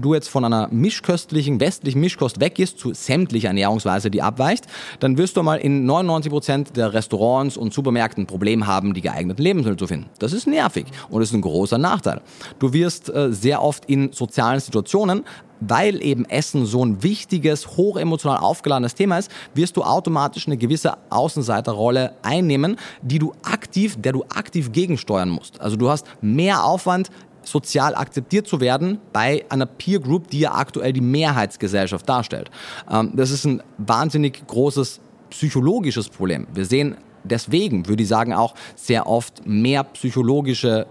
[0.00, 4.66] du jetzt von einer mischköstlichen, westlichen Mischkost weggehst zu sämtlicher Ernährungsweise, die abweicht,
[5.00, 9.00] dann wirst du mal in 99 Prozent der Restaurants und Supermärkten ein Problem haben, die
[9.00, 10.08] geeigneten Lebensmittel zu finden.
[10.18, 12.20] Das ist nervig und ist ein großer Nachteil.
[12.58, 15.24] Du wirst äh, sehr oft in sozialen Situationen
[15.60, 20.96] weil eben Essen so ein wichtiges, hochemotional aufgeladenes Thema ist, wirst du automatisch eine gewisse
[21.10, 25.60] Außenseiterrolle einnehmen, die du aktiv, der du aktiv gegensteuern musst.
[25.60, 27.10] Also du hast mehr Aufwand,
[27.42, 32.50] sozial akzeptiert zu werden bei einer Peer Group, die ja aktuell die Mehrheitsgesellschaft darstellt.
[32.90, 35.00] Ähm, das ist ein wahnsinnig großes
[35.30, 36.46] psychologisches Problem.
[36.52, 40.86] Wir sehen deswegen, würde ich sagen, auch sehr oft mehr psychologische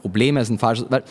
[0.00, 1.02] Probleme, ist ein falsches, weil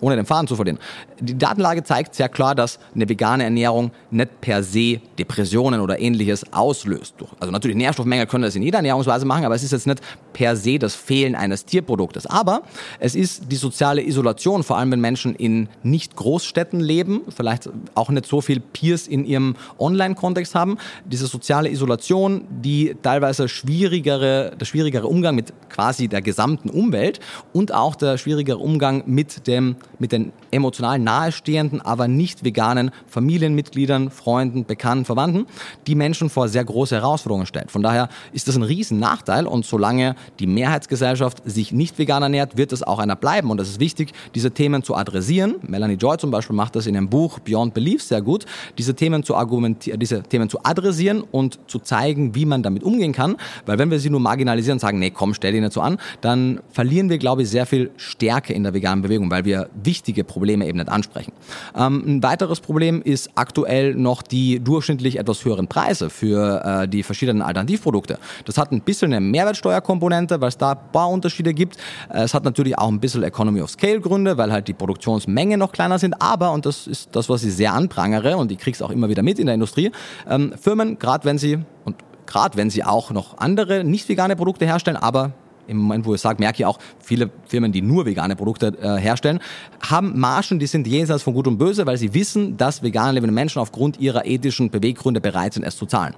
[0.00, 0.78] ohne den Faden zu verlieren.
[1.20, 6.52] Die Datenlage zeigt sehr klar, dass eine vegane Ernährung nicht per se Depressionen oder ähnliches
[6.52, 7.14] auslöst.
[7.40, 10.00] Also natürlich Nährstoffmängel können das in jeder Ernährungsweise machen, aber es ist jetzt nicht
[10.32, 12.26] per se das Fehlen eines Tierproduktes.
[12.26, 12.62] Aber
[13.00, 18.10] es ist die soziale Isolation, vor allem wenn Menschen in nicht Großstädten leben, vielleicht auch
[18.10, 24.64] nicht so viel Peers in ihrem Online-Kontext haben, diese soziale Isolation, die teilweise schwierigere, der
[24.64, 27.20] schwierigere Umgang mit quasi der gesamten Umwelt
[27.52, 32.90] und auch der schwierigere Umgang mit mit, dem, mit den emotional nahestehenden, aber nicht veganen
[33.06, 35.46] Familienmitgliedern, Freunden, Bekannten, Verwandten,
[35.86, 37.70] die Menschen vor sehr große Herausforderungen stellt.
[37.70, 42.56] Von daher ist das ein riesen Nachteil und solange die Mehrheitsgesellschaft sich nicht vegan ernährt,
[42.56, 45.56] wird es auch einer bleiben und es ist wichtig, diese Themen zu adressieren.
[45.62, 48.44] Melanie Joy zum Beispiel macht das in ihrem Buch Beyond Belief sehr gut,
[48.76, 53.12] diese Themen zu argumentieren, diese Themen zu adressieren und zu zeigen, wie man damit umgehen
[53.12, 55.80] kann, weil wenn wir sie nur marginalisieren und sagen, nee, komm, stell dich nicht so
[55.80, 59.44] an, dann verlieren wir, glaube ich, sehr viel Stärke in der veganen Bewegung Bewegung, weil
[59.44, 61.32] wir wichtige Probleme eben nicht ansprechen.
[61.76, 67.02] Ähm, ein weiteres Problem ist aktuell noch die durchschnittlich etwas höheren Preise für äh, die
[67.02, 68.18] verschiedenen Alternativprodukte.
[68.44, 71.76] Das hat ein bisschen eine Mehrwertsteuerkomponente, weil es da ein paar Unterschiede gibt.
[72.10, 75.72] Es hat natürlich auch ein bisschen Economy of Scale Gründe, weil halt die Produktionsmengen noch
[75.72, 76.20] kleiner sind.
[76.20, 79.08] Aber, und das ist das, was ich sehr anprangere und ich kriege es auch immer
[79.08, 79.92] wieder mit in der Industrie,
[80.28, 81.96] ähm, Firmen, gerade wenn sie, und
[82.26, 85.32] gerade wenn sie auch noch andere nicht vegane Produkte herstellen, aber
[85.66, 88.96] im Moment, wo ich sage, merke ich auch, viele Firmen, die nur vegane Produkte äh,
[88.98, 89.40] herstellen,
[89.80, 93.34] haben Margen, die sind jenseits von Gut und Böse, weil sie wissen, dass vegan lebende
[93.34, 96.14] Menschen aufgrund ihrer ethischen Beweggründe bereit sind, es zu zahlen.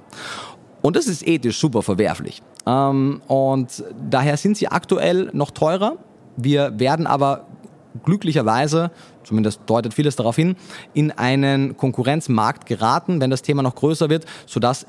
[0.82, 2.42] Und das ist ethisch super verwerflich.
[2.66, 5.97] Ähm, und daher sind sie aktuell noch teurer.
[6.36, 7.47] Wir werden aber
[8.05, 8.90] glücklicherweise,
[9.24, 10.57] zumindest deutet vieles darauf hin,
[10.94, 14.86] in einen Konkurrenzmarkt geraten, wenn das Thema noch größer wird, sodass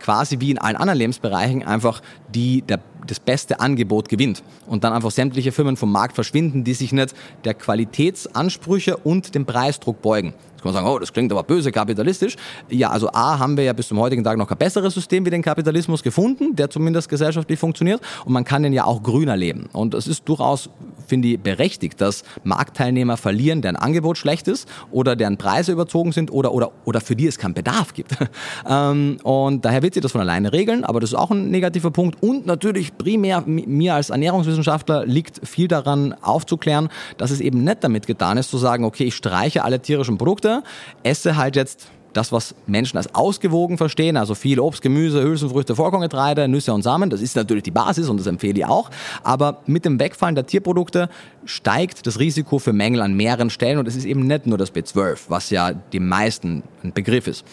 [0.00, 2.02] quasi wie in allen anderen Lebensbereichen einfach
[2.34, 6.74] die, der, das beste Angebot gewinnt und dann einfach sämtliche Firmen vom Markt verschwinden, die
[6.74, 10.34] sich nicht der Qualitätsansprüche und dem Preisdruck beugen.
[10.60, 12.36] Jetzt kann man sagen, oh, das klingt aber böse kapitalistisch.
[12.68, 15.30] Ja, also A, haben wir ja bis zum heutigen Tag noch kein besseres System wie
[15.30, 18.02] den Kapitalismus gefunden, der zumindest gesellschaftlich funktioniert.
[18.26, 19.70] Und man kann den ja auch grüner leben.
[19.72, 20.68] Und es ist durchaus,
[21.06, 26.30] finde ich, berechtigt, dass Marktteilnehmer verlieren, deren Angebot schlecht ist oder deren Preise überzogen sind
[26.30, 28.16] oder, oder, oder für die es keinen Bedarf gibt.
[28.68, 31.90] Ähm, und daher wird sich das von alleine regeln, aber das ist auch ein negativer
[31.90, 32.22] Punkt.
[32.22, 38.06] Und natürlich primär mir als Ernährungswissenschaftler liegt viel daran aufzuklären, dass es eben nicht damit
[38.06, 40.62] getan ist, zu sagen, okay, ich streiche alle tierischen Produkte, Produkte,
[41.02, 46.48] esse halt jetzt das, was Menschen als ausgewogen verstehen, also viel Obst, Gemüse, Hülsenfrüchte, Vollkorngetreide,
[46.48, 48.90] Nüsse und Samen, das ist natürlich die Basis und das empfehle ich auch.
[49.22, 51.08] Aber mit dem Wegfallen der Tierprodukte
[51.44, 54.74] steigt das Risiko für Mängel an mehreren Stellen und es ist eben nicht nur das
[54.74, 57.44] B12, was ja dem meisten ein Begriff ist.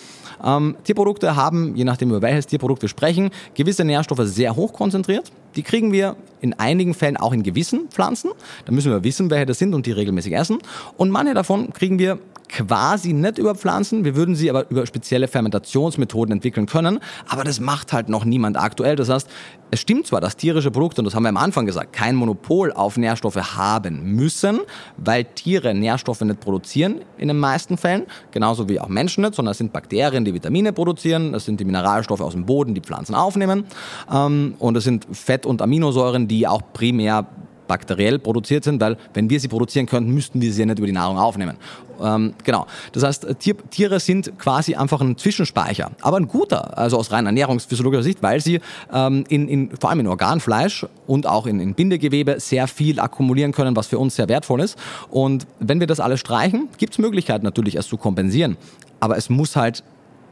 [0.44, 5.32] Ähm, Tierprodukte haben, je nachdem über welches Tierprodukt wir sprechen, gewisse Nährstoffe sehr hoch konzentriert.
[5.58, 8.32] Die kriegen wir in einigen Fällen auch in gewissen Pflanzen.
[8.66, 10.60] Da müssen wir wissen, welche das sind und die regelmäßig essen.
[10.96, 14.06] Und manche davon kriegen wir quasi nicht über Pflanzen.
[14.06, 17.00] Wir würden sie aber über spezielle Fermentationsmethoden entwickeln können.
[17.28, 18.96] Aber das macht halt noch niemand aktuell.
[18.96, 19.28] Das heißt,
[19.72, 22.72] es stimmt zwar, dass tierische Produkte, und das haben wir am Anfang gesagt, kein Monopol
[22.72, 24.60] auf Nährstoffe haben müssen,
[24.98, 29.52] weil Tiere Nährstoffe nicht produzieren in den meisten Fällen, genauso wie auch Menschen nicht, sondern
[29.52, 33.16] es sind Bakterien, die Vitamine produzieren, es sind die Mineralstoffe aus dem Boden, die Pflanzen
[33.16, 33.66] aufnehmen
[34.12, 37.26] ähm, und es sind Fett- und Aminosäuren, die auch primär
[37.68, 40.88] bakteriell produziert sind, weil wenn wir sie produzieren könnten, müssten wir sie ja nicht über
[40.88, 41.58] die Nahrung aufnehmen.
[42.02, 42.68] Ähm, genau.
[42.92, 47.26] Das heißt, Tier, Tiere sind quasi einfach ein Zwischenspeicher, aber ein guter, also aus rein
[47.26, 48.60] ernährungsphysiologischer Sicht, weil sie
[48.94, 53.52] ähm, in, in, vor allem in Organfleisch und auch in, in Bindegewebe sehr viel akkumulieren
[53.52, 54.78] können, was für uns sehr wertvoll ist.
[55.10, 58.58] Und wenn wir das alles streichen, gibt es Möglichkeiten natürlich, es zu kompensieren.
[59.00, 59.84] Aber es muss halt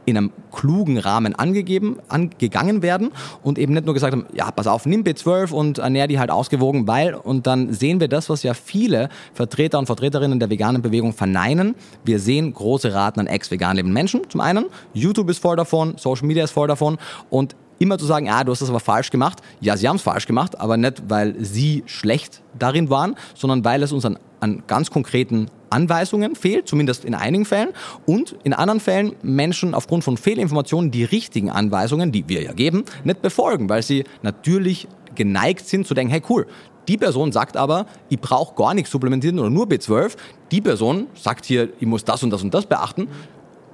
[0.06, 3.10] in einem klugen Rahmen angegeben, angegangen werden
[3.42, 6.30] und eben nicht nur gesagt haben, ja, pass auf, nimm B12 und ernähr die halt
[6.30, 10.80] ausgewogen, weil, und dann sehen wir das, was ja viele Vertreter und Vertreterinnen der veganen
[10.80, 11.74] Bewegung verneinen.
[12.04, 14.66] Wir sehen große Raten an ex-vegan lebenden Menschen, zum einen.
[14.94, 16.98] YouTube ist voll davon, Social Media ist voll davon
[17.28, 19.40] und immer zu sagen, ah, du hast das aber falsch gemacht.
[19.60, 23.82] Ja, sie haben es falsch gemacht, aber nicht, weil sie schlecht darin waren, sondern weil
[23.82, 27.70] es uns an, an ganz konkreten Anweisungen fehlt, zumindest in einigen Fällen,
[28.06, 32.84] und in anderen Fällen Menschen aufgrund von Fehlinformationen die richtigen Anweisungen, die wir ja geben,
[33.04, 36.46] nicht befolgen, weil sie natürlich geneigt sind zu denken, hey cool,
[36.88, 40.12] die Person sagt aber, ich brauche gar nichts supplementieren oder nur B12.
[40.52, 43.08] Die Person sagt hier, ich muss das und das und das beachten.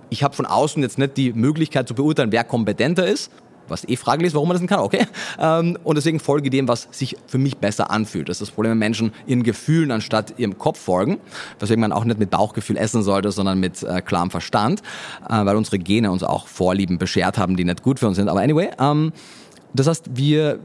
[0.08, 3.30] Ich habe von außen jetzt nicht die Möglichkeit zu beurteilen, wer kompetenter ist
[3.68, 5.06] was eh fraglich ist, warum man das nicht kann, okay.
[5.38, 8.28] Ähm, und deswegen folge dem, was sich für mich besser anfühlt.
[8.28, 11.18] Das ist das Problem, wenn Menschen ihren Gefühlen anstatt ihrem Kopf folgen,
[11.58, 14.82] weswegen man auch nicht mit Bauchgefühl essen sollte, sondern mit äh, klarem Verstand,
[15.28, 18.28] äh, weil unsere Gene uns auch Vorlieben beschert haben, die nicht gut für uns sind.
[18.28, 19.12] Aber anyway, ähm,
[19.74, 20.58] das heißt, wir,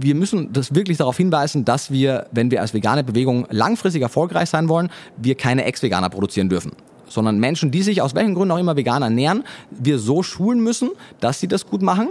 [0.00, 4.50] wir müssen das wirklich darauf hinweisen, dass wir, wenn wir als vegane Bewegung langfristig erfolgreich
[4.50, 6.72] sein wollen, wir keine Ex-Veganer produzieren dürfen
[7.10, 10.90] sondern Menschen, die sich aus welchen Gründen auch immer vegan ernähren, wir so schulen müssen,
[11.20, 12.10] dass sie das gut machen,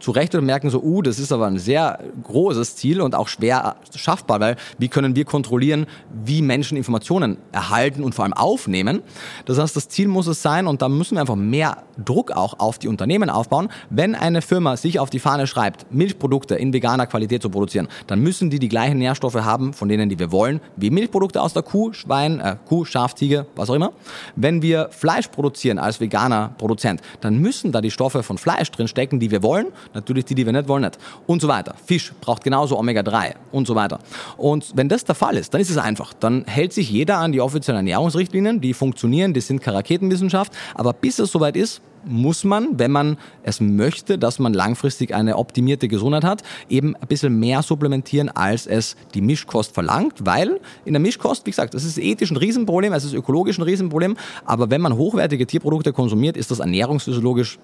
[0.00, 3.76] zu Recht merken so, uh, das ist aber ein sehr großes Ziel und auch schwer
[3.94, 5.86] schaffbar, weil wie können wir kontrollieren,
[6.24, 9.02] wie Menschen Informationen erhalten und vor allem aufnehmen.
[9.46, 12.58] Das heißt, das Ziel muss es sein und da müssen wir einfach mehr Druck auch
[12.58, 13.68] auf die Unternehmen aufbauen.
[13.90, 18.20] Wenn eine Firma sich auf die Fahne schreibt, Milchprodukte in veganer Qualität zu produzieren, dann
[18.20, 21.62] müssen die die gleichen Nährstoffe haben, von denen, die wir wollen, wie Milchprodukte aus der
[21.62, 23.92] Kuh, Schwein, äh, Kuh, Schaf, Tiger, was auch immer.
[24.36, 28.88] Wenn wir Fleisch produzieren als veganer Produzent, dann müssen da die Stoffe von Fleisch drin
[28.88, 30.98] stecken, die wir wollen Natürlich die, die wir nicht wollen, nicht.
[31.26, 31.74] Und so weiter.
[31.84, 33.98] Fisch braucht genauso Omega-3 und so weiter.
[34.36, 36.12] Und wenn das der Fall ist, dann ist es einfach.
[36.14, 40.52] Dann hält sich jeder an die offiziellen Ernährungsrichtlinien, die funktionieren, die sind Karaketenwissenschaft.
[40.74, 45.36] Aber bis es soweit ist, muss man, wenn man es möchte, dass man langfristig eine
[45.36, 50.92] optimierte Gesundheit hat, eben ein bisschen mehr supplementieren, als es die Mischkost verlangt, weil in
[50.92, 54.70] der Mischkost, wie gesagt, das ist ethisch ein Riesenproblem, es ist ökologisch ein Riesenproblem, aber
[54.70, 57.58] wenn man hochwertige Tierprodukte konsumiert, ist das ernährungsphysiologisch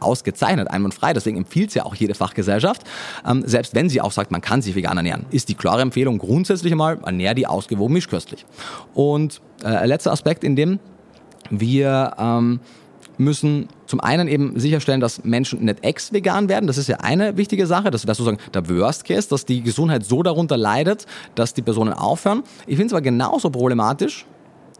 [0.00, 1.12] ausgezeichnet, einwandfrei.
[1.12, 2.82] Deswegen empfiehlt es ja auch jede Fachgesellschaft.
[3.26, 6.18] Ähm, selbst wenn sie auch sagt, man kann sich vegan ernähren, ist die klare Empfehlung
[6.18, 8.44] grundsätzlich einmal, ernähr die ausgewogen mischköstlich.
[8.94, 10.78] Und äh, letzter Aspekt, in dem
[11.50, 12.60] wir ähm,
[13.20, 16.66] müssen zum einen eben sicherstellen, dass Menschen nicht ex-vegan werden.
[16.66, 17.90] Das ist ja eine wichtige Sache.
[17.90, 21.92] Das wäre sozusagen der Worst Case, dass die Gesundheit so darunter leidet, dass die Personen
[21.92, 22.42] aufhören.
[22.66, 24.26] Ich finde es aber genauso problematisch,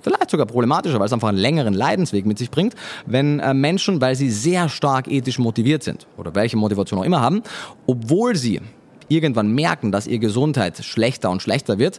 [0.02, 2.74] vielleicht sogar problematischer, weil es einfach einen längeren Leidensweg mit sich bringt,
[3.06, 7.20] wenn äh, Menschen, weil sie sehr stark ethisch motiviert sind oder welche Motivation auch immer
[7.20, 7.42] haben,
[7.86, 8.60] obwohl sie
[9.08, 11.98] irgendwann merken, dass ihre Gesundheit schlechter und schlechter wird,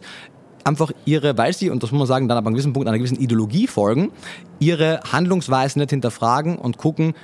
[0.64, 2.98] einfach ihre, weil sie, und das muss man sagen, dann ab einem gewissen Punkt einer
[2.98, 4.12] gewissen Ideologie folgen,
[4.58, 7.14] ihre Handlungsweisen nicht hinterfragen und gucken,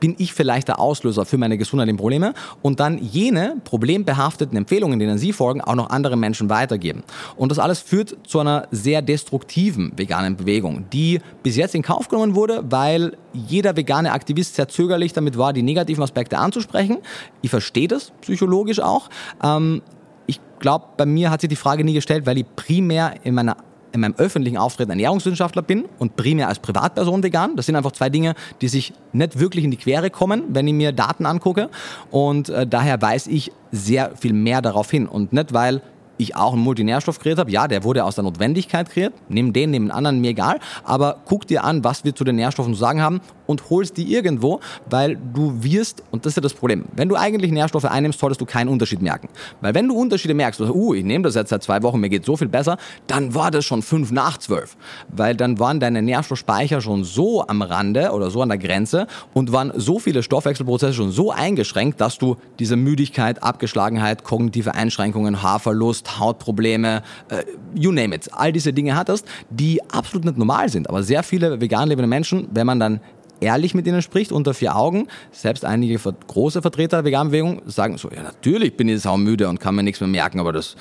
[0.00, 5.18] bin ich vielleicht der Auslöser für meine gesundheitlichen Probleme und dann jene problembehafteten Empfehlungen, denen
[5.18, 7.02] Sie folgen, auch noch anderen Menschen weitergeben.
[7.36, 12.08] Und das alles führt zu einer sehr destruktiven veganen Bewegung, die bis jetzt in Kauf
[12.08, 16.98] genommen wurde, weil jeder vegane Aktivist sehr zögerlich damit war, die negativen Aspekte anzusprechen.
[17.42, 19.08] Ich verstehe das psychologisch auch.
[19.42, 19.82] Ähm,
[20.26, 23.56] ich glaube, bei mir hat sich die Frage nie gestellt, weil ich primär in meiner
[23.92, 27.56] in meinem öffentlichen Auftreten Ernährungswissenschaftler bin und primär als Privatperson vegan.
[27.56, 30.74] Das sind einfach zwei Dinge, die sich nicht wirklich in die Quere kommen, wenn ich
[30.74, 31.70] mir Daten angucke.
[32.10, 35.06] Und äh, daher weiß ich sehr viel mehr darauf hin.
[35.06, 35.82] Und nicht, weil
[36.18, 37.50] ich auch einen Multinährstoff kreiert habe.
[37.50, 39.14] Ja, der wurde aus der Notwendigkeit kreiert.
[39.28, 40.58] Nimm den, nimm den anderen, mir egal.
[40.84, 44.12] Aber guck dir an, was wir zu den Nährstoffen zu sagen haben und holst die
[44.12, 48.20] irgendwo, weil du wirst, und das ist ja das Problem, wenn du eigentlich Nährstoffe einnimmst,
[48.20, 49.28] solltest du keinen Unterschied merken.
[49.60, 52.10] Weil wenn du Unterschiede merkst, also, uh, ich nehme das jetzt seit zwei Wochen, mir
[52.10, 54.76] geht so viel besser, dann war das schon fünf nach zwölf.
[55.08, 59.52] Weil dann waren deine Nährstoffspeicher schon so am Rande oder so an der Grenze und
[59.52, 66.07] waren so viele Stoffwechselprozesse schon so eingeschränkt, dass du diese Müdigkeit, Abgeschlagenheit, kognitive Einschränkungen, Haarverlust,
[66.18, 67.44] Hautprobleme, äh,
[67.74, 70.88] you name it, all diese Dinge hattest, die absolut nicht normal sind.
[70.88, 73.00] Aber sehr viele vegan lebende Menschen, wenn man dann
[73.40, 78.10] ehrlich mit ihnen spricht, unter vier Augen, selbst einige große Vertreter der Veganbewegung sagen so,
[78.10, 80.76] ja natürlich bin ich saumüde und kann mir nichts mehr merken, aber das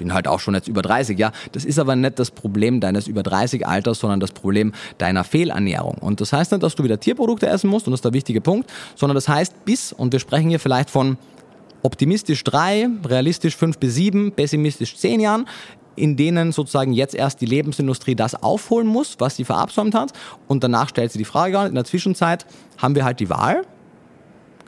[0.00, 1.30] bin halt auch schon jetzt über 30, ja.
[1.52, 5.98] Das ist aber nicht das Problem deines über 30 Alters, sondern das Problem deiner Fehlernährung.
[6.00, 8.40] Und das heißt nicht, dass du wieder Tierprodukte essen musst, und das ist der wichtige
[8.40, 11.18] Punkt, sondern das heißt bis, und wir sprechen hier vielleicht von
[11.82, 15.46] optimistisch drei, realistisch fünf bis sieben, pessimistisch zehn Jahren,
[15.96, 20.12] in denen sozusagen jetzt erst die Lebensindustrie das aufholen muss, was sie verabsäumt hat.
[20.48, 22.46] Und danach stellt sie die Frage, in der Zwischenzeit
[22.78, 23.62] haben wir halt die Wahl,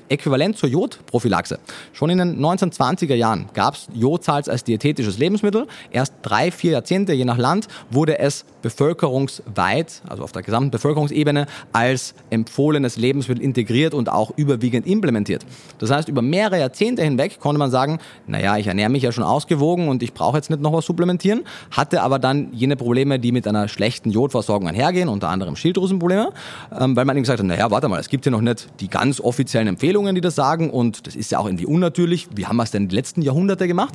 [0.08, 1.58] äquivalent zur Jodprophylaxe.
[1.92, 5.66] Schon in den 1920er Jahren gab es Jodsalz als diätetisches Lebensmittel.
[5.90, 11.46] Erst drei, vier Jahrzehnte, je nach Land, wurde es bevölkerungsweit, also auf der gesamten Bevölkerungsebene,
[11.72, 15.44] als empfohlenes Lebensmittel integriert und auch überwiegend implementiert.
[15.78, 19.24] Das heißt, über mehrere Jahrzehnte hinweg konnte man sagen, naja, ich ernähre mich ja schon
[19.24, 23.32] ausgewogen und ich brauche jetzt nicht noch was supplementieren, hatte aber dann jene Probleme, die
[23.32, 26.32] mit einer schlechten Jodversorgung einhergehen, unter anderem Schilddrüsenprobleme,
[26.78, 28.88] ähm, weil man eben gesagt hat, naja, warte mal, es gibt ja noch nicht die
[28.88, 32.28] ganz offiziellen Empfehlungen, die das sagen und das ist ja auch irgendwie unnatürlich.
[32.34, 33.94] Wie haben wir es denn die letzten Jahrhunderte gemacht?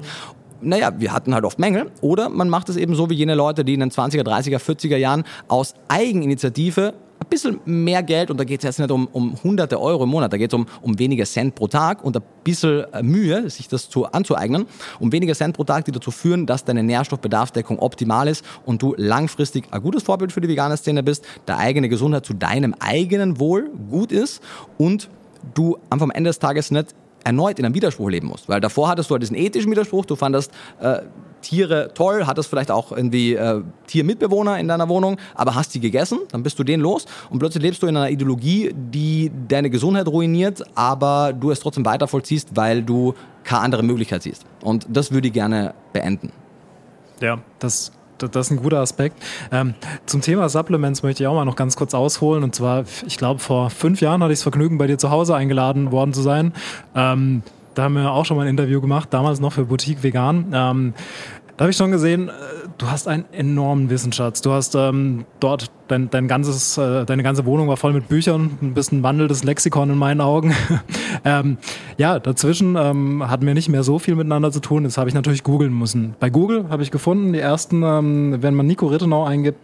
[0.62, 1.92] Naja, wir hatten halt oft Mängel.
[2.02, 4.98] Oder man macht es eben so wie jene Leute, die in den 20er, 30er, 40er
[4.98, 9.36] Jahren aus Eigeninitiative ein bisschen mehr Geld, und da geht es jetzt nicht um, um
[9.44, 12.24] hunderte Euro im Monat, da geht es um, um weniger Cent pro Tag und ein
[12.44, 14.66] bisschen äh, Mühe, sich das zu, anzueignen,
[15.00, 18.94] um weniger Cent pro Tag, die dazu führen, dass deine Nährstoffbedarfsdeckung optimal ist und du
[18.98, 23.40] langfristig ein gutes Vorbild für die vegane Szene bist, der eigene Gesundheit zu deinem eigenen
[23.40, 24.42] Wohl gut ist
[24.78, 25.10] und
[25.54, 26.94] du am Ende des Tages nicht
[27.28, 28.48] erneut in einem Widerspruch leben musst.
[28.48, 31.00] Weil davor hattest du halt diesen ethischen Widerspruch, du fandest äh,
[31.42, 36.20] Tiere toll, hattest vielleicht auch irgendwie äh, Tiermitbewohner in deiner Wohnung, aber hast sie gegessen,
[36.32, 40.08] dann bist du den los und plötzlich lebst du in einer Ideologie, die deine Gesundheit
[40.08, 43.14] ruiniert, aber du es trotzdem weiter vollziehst, weil du
[43.44, 44.46] keine andere Möglichkeit siehst.
[44.64, 46.32] Und das würde ich gerne beenden.
[47.20, 49.22] Ja, das das ist ein guter Aspekt.
[49.52, 49.74] Ähm,
[50.06, 52.44] zum Thema Supplements möchte ich auch mal noch ganz kurz ausholen.
[52.44, 55.36] Und zwar, ich glaube, vor fünf Jahren hatte ich das Vergnügen, bei dir zu Hause
[55.36, 56.54] eingeladen worden zu sein.
[56.96, 57.44] Ähm,
[57.76, 60.48] da haben wir auch schon mal ein Interview gemacht, damals noch für Boutique Vegan.
[60.52, 60.94] Ähm,
[61.58, 62.32] da habe ich schon gesehen, äh,
[62.78, 64.42] du hast einen enormen Wissensschatz.
[64.42, 68.60] Du hast ähm, dort dein, dein ganzes, äh, deine ganze Wohnung war voll mit Büchern,
[68.62, 70.54] ein bisschen wandelndes Lexikon in meinen Augen.
[71.26, 71.58] ähm,
[71.98, 74.84] ja, dazwischen ähm, hatten wir nicht mehr so viel miteinander zu tun.
[74.84, 76.16] Das habe ich natürlich googeln müssen.
[76.20, 79.60] Bei Google habe ich gefunden, die ersten, ähm, wenn man Nico Rittenau eingibt,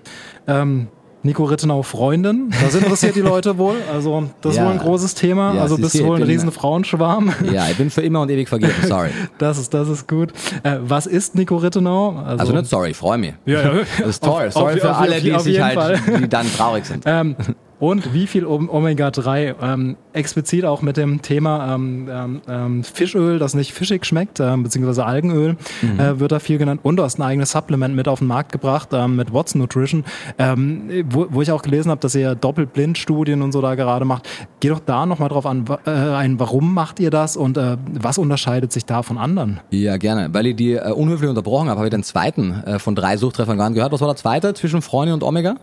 [0.47, 0.87] ähm,
[1.23, 2.51] Nico Rittenau Freundin.
[2.61, 3.77] Das interessiert die Leute wohl.
[3.91, 4.61] Also das ja.
[4.61, 5.55] ist wohl ein großes Thema.
[5.55, 7.33] Ja, also bist du wohl ein riesen Frauenschwarm.
[7.51, 8.73] Ja, ich bin für immer und ewig vergeben.
[8.87, 9.09] Sorry.
[9.37, 10.33] das ist das ist gut.
[10.63, 12.17] Äh, was ist Nico Rittenau?
[12.17, 13.33] Also, also nicht sorry, freue mich.
[13.45, 13.81] Ja, ja.
[13.99, 14.47] Das ist toll.
[14.47, 17.03] Auf, sorry auf, für auf, alle, die sich halt, die dann traurig sind.
[17.05, 17.35] Ähm,
[17.83, 19.55] und wie viel Omega-3.
[19.61, 24.55] Ähm, explizit auch mit dem Thema ähm, ähm, ähm, Fischöl, das nicht fischig schmeckt, äh,
[24.55, 25.99] beziehungsweise Algenöl, mhm.
[25.99, 26.79] äh, wird da viel genannt.
[26.83, 30.05] Und du hast ein eigenes Supplement mit auf den Markt gebracht, äh, mit Watson Nutrition,
[30.37, 34.29] ähm, wo, wo ich auch gelesen habe, dass ihr Doppelblindstudien und so da gerade macht.
[34.61, 38.17] Geh doch da nochmal drauf an, äh, ein, warum macht ihr das und äh, was
[38.17, 39.59] unterscheidet sich da von anderen?
[39.71, 40.29] Ja, gerne.
[40.31, 43.57] Weil ich die äh, unhöflich unterbrochen habe, habe ich den zweiten äh, von drei Suchtreffern
[43.57, 43.91] gar nicht gehört.
[43.91, 45.57] Was war der zweite zwischen Freundin und Omega?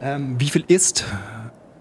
[0.00, 1.04] Ähm, wie viel ist?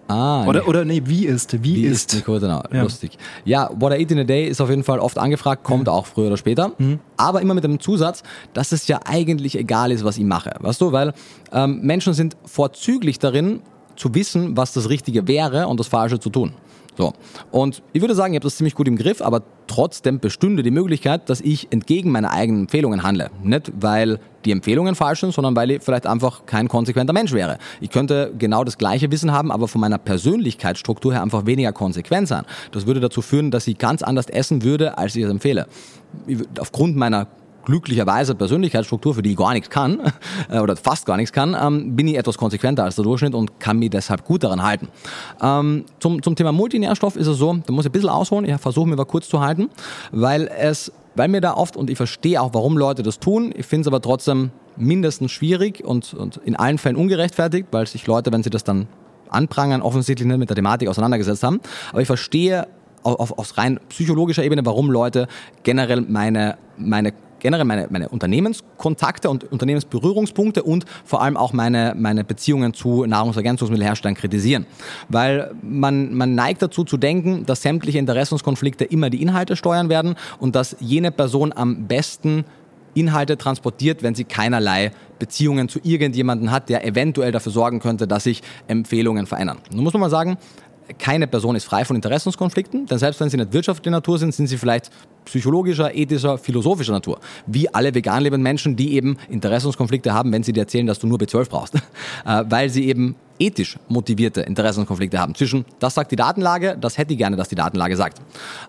[0.08, 0.68] Ah, oder, nee.
[0.68, 1.62] oder nee, wie ist?
[1.64, 2.14] Wie, wie ist?
[2.14, 2.84] ist genau, ja.
[2.84, 3.18] lustig.
[3.43, 5.93] Ja, What I Eat in a Day ist auf jeden Fall oft angefragt, kommt mhm.
[5.93, 6.72] auch früher oder später.
[6.78, 6.99] Mhm.
[7.18, 10.53] Aber immer mit dem Zusatz, dass es ja eigentlich egal ist, was ich mache.
[10.60, 11.14] Weißt du, weil
[11.51, 13.62] ähm, Menschen sind vorzüglich darin,
[13.97, 16.53] zu wissen, was das Richtige wäre und das Falsche zu tun.
[16.97, 17.13] So.
[17.51, 20.71] Und ich würde sagen, ich habe das ziemlich gut im Griff, aber trotzdem bestünde die
[20.71, 23.29] Möglichkeit, dass ich entgegen meiner eigenen Empfehlungen handle.
[23.43, 27.59] Nicht, weil die Empfehlungen falsch sind, sondern weil ich vielleicht einfach kein konsequenter Mensch wäre.
[27.81, 32.27] Ich könnte genau das gleiche Wissen haben, aber von meiner Persönlichkeitsstruktur her einfach weniger konsequent
[32.27, 32.45] sein.
[32.71, 35.67] Das würde dazu führen, dass ich ganz anders essen würde, als ich es empfehle.
[36.59, 37.27] Aufgrund meiner
[37.68, 39.99] glücklicherweise Persönlichkeitsstruktur, für die ich gar nichts kann
[40.49, 43.59] äh, oder fast gar nichts kann, ähm, bin ich etwas konsequenter als der Durchschnitt und
[43.59, 44.88] kann mich deshalb gut daran halten.
[45.41, 48.55] Ähm, zum, zum Thema Multinährstoff ist es so, da muss ich ein bisschen ausholen, ich
[48.55, 49.70] versuche mir aber kurz zu halten,
[50.13, 53.65] weil es, weil mir da oft, und ich verstehe auch, warum Leute das tun, ich
[53.65, 58.32] finde es aber trotzdem mindestens schwierig und, und in allen Fällen ungerechtfertigt, weil sich Leute,
[58.32, 58.88] wenn sie das dann
[59.30, 61.59] anprangern, offensichtlich nicht mit der Thematik auseinandergesetzt haben.
[61.91, 62.68] Aber ich verstehe
[63.03, 65.28] auf, auf rein psychologischer Ebene, warum Leute
[65.63, 72.23] generell meine, meine generell meine, meine Unternehmenskontakte und Unternehmensberührungspunkte und vor allem auch meine, meine
[72.23, 74.65] Beziehungen zu Nahrungsergänzungsmittelherstellern kritisieren.
[75.09, 80.15] Weil man, man neigt dazu zu denken, dass sämtliche Interessenskonflikte immer die Inhalte steuern werden
[80.39, 82.45] und dass jene Person am besten
[82.97, 88.23] Inhalte transportiert, wenn sie keinerlei Beziehungen zu irgendjemandem hat, der eventuell dafür sorgen könnte, dass
[88.23, 89.59] sich Empfehlungen verändern.
[89.71, 90.38] Nun muss man mal sagen,
[90.99, 94.47] keine Person ist frei von Interessenskonflikten, denn selbst wenn sie nicht wirtschaftlicher Natur sind, sind
[94.47, 94.89] sie vielleicht
[95.25, 97.19] psychologischer, ethischer, philosophischer Natur.
[97.45, 101.07] Wie alle vegan lebenden Menschen, die eben Interessenskonflikte haben, wenn sie dir erzählen, dass du
[101.07, 101.75] nur B12 brauchst.
[102.25, 105.35] Äh, weil sie eben ethisch motivierte Interessenskonflikte haben.
[105.35, 108.19] Zwischen, das sagt die Datenlage, das hätte ich gerne, dass die Datenlage sagt.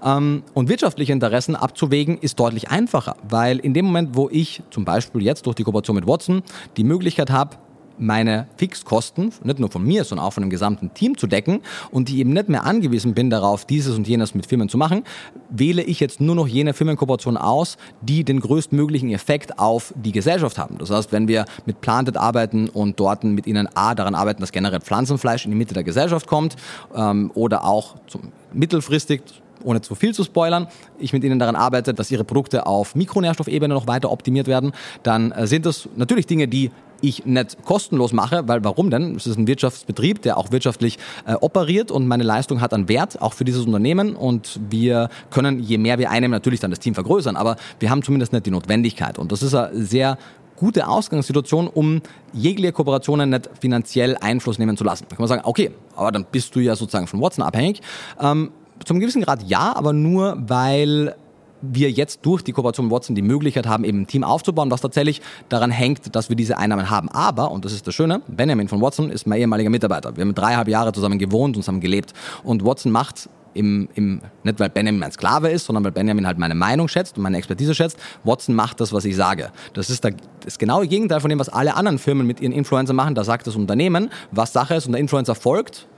[0.04, 4.84] Ähm, und wirtschaftliche Interessen abzuwägen ist deutlich einfacher, weil in dem Moment, wo ich zum
[4.84, 6.42] Beispiel jetzt durch die Kooperation mit Watson
[6.76, 7.56] die Möglichkeit habe,
[7.99, 12.09] meine Fixkosten, nicht nur von mir, sondern auch von dem gesamten Team zu decken und
[12.11, 15.05] ich eben nicht mehr angewiesen bin darauf, dieses und jenes mit Firmen zu machen,
[15.51, 20.59] wähle ich jetzt nur noch jene Firmenkooperationen aus, die den größtmöglichen Effekt auf die Gesellschaft
[20.59, 20.78] haben.
[20.78, 24.53] Das heißt, wenn wir mit Planted arbeiten und dort mit ihnen A daran arbeiten, dass
[24.53, 26.57] generell Pflanzenfleisch in die Mitte der Gesellschaft kommt
[26.94, 29.22] ähm, oder auch zum, mittelfristig
[29.64, 30.68] ohne zu viel zu spoilern,
[30.99, 34.72] ich mit Ihnen daran arbeite, dass Ihre Produkte auf Mikronährstoffebene noch weiter optimiert werden,
[35.03, 36.70] dann äh, sind das natürlich Dinge, die
[37.01, 39.16] ich nicht kostenlos mache, weil warum denn?
[39.16, 43.20] Es ist ein Wirtschaftsbetrieb, der auch wirtschaftlich äh, operiert und meine Leistung hat einen Wert,
[43.22, 46.94] auch für dieses Unternehmen und wir können, je mehr wir einnehmen, natürlich dann das Team
[46.94, 50.18] vergrößern, aber wir haben zumindest nicht die Notwendigkeit und das ist eine sehr
[50.57, 55.07] gute Ausgangssituation, um jegliche Kooperationen nicht finanziell Einfluss nehmen zu lassen.
[55.09, 57.80] Da kann man sagen, okay, aber dann bist du ja sozusagen von Watson abhängig.
[58.20, 58.51] Ähm,
[58.84, 61.14] zum gewissen Grad ja, aber nur weil
[61.62, 64.80] wir jetzt durch die Kooperation mit Watson die Möglichkeit haben, eben ein Team aufzubauen, was
[64.80, 67.09] tatsächlich daran hängt, dass wir diese Einnahmen haben.
[67.11, 70.16] Aber, und das ist das Schöne, Benjamin von Watson ist mein ehemaliger Mitarbeiter.
[70.16, 72.12] Wir haben dreieinhalb Jahre zusammen gewohnt und zusammen gelebt.
[72.44, 76.38] Und Watson macht im, im, nicht weil Benjamin mein Sklave ist, sondern weil Benjamin halt
[76.38, 77.98] meine Meinung schätzt und meine Expertise schätzt.
[78.22, 79.50] Watson macht das, was ich sage.
[79.72, 82.94] Das ist der, das genaue Gegenteil von dem, was alle anderen Firmen mit ihren Influencern
[82.94, 83.14] machen.
[83.14, 85.88] Da sagt das Unternehmen, was Sache ist und der Influencer folgt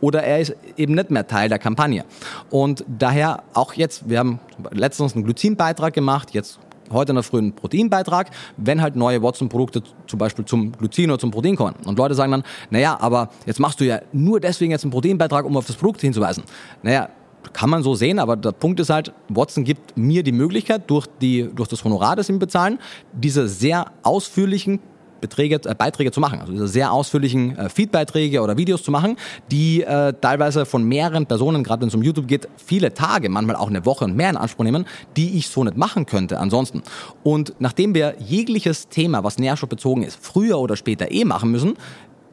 [0.00, 2.04] oder er ist eben nicht mehr Teil der Kampagne.
[2.50, 4.40] Und daher auch jetzt, wir haben
[4.70, 6.58] letztens einen Glycinbeitrag gemacht, jetzt
[6.92, 11.30] heute in der frühen Proteinbeitrag, wenn halt neue Watson-Produkte zum Beispiel zum Glycin oder zum
[11.30, 11.74] Protein kommen.
[11.84, 15.44] Und Leute sagen dann, naja, aber jetzt machst du ja nur deswegen jetzt einen Proteinbeitrag,
[15.44, 16.44] um auf das Produkt hinzuweisen.
[16.82, 17.08] Naja,
[17.52, 21.06] kann man so sehen, aber der Punkt ist halt, Watson gibt mir die Möglichkeit, durch,
[21.20, 22.78] die, durch das Honorar, das sie mir bezahlen,
[23.12, 24.80] diese sehr ausführlichen
[25.28, 29.16] Beträge, äh, Beiträge zu machen, also diese sehr ausführlichen äh, Feedbeiträge oder Videos zu machen,
[29.50, 33.56] die äh, teilweise von mehreren Personen, gerade wenn es um YouTube geht, viele Tage, manchmal
[33.56, 36.82] auch eine Woche und mehr in Anspruch nehmen, die ich so nicht machen könnte ansonsten.
[37.22, 41.74] Und nachdem wir jegliches Thema, was nährstoffbezogen ist, früher oder später eh machen müssen,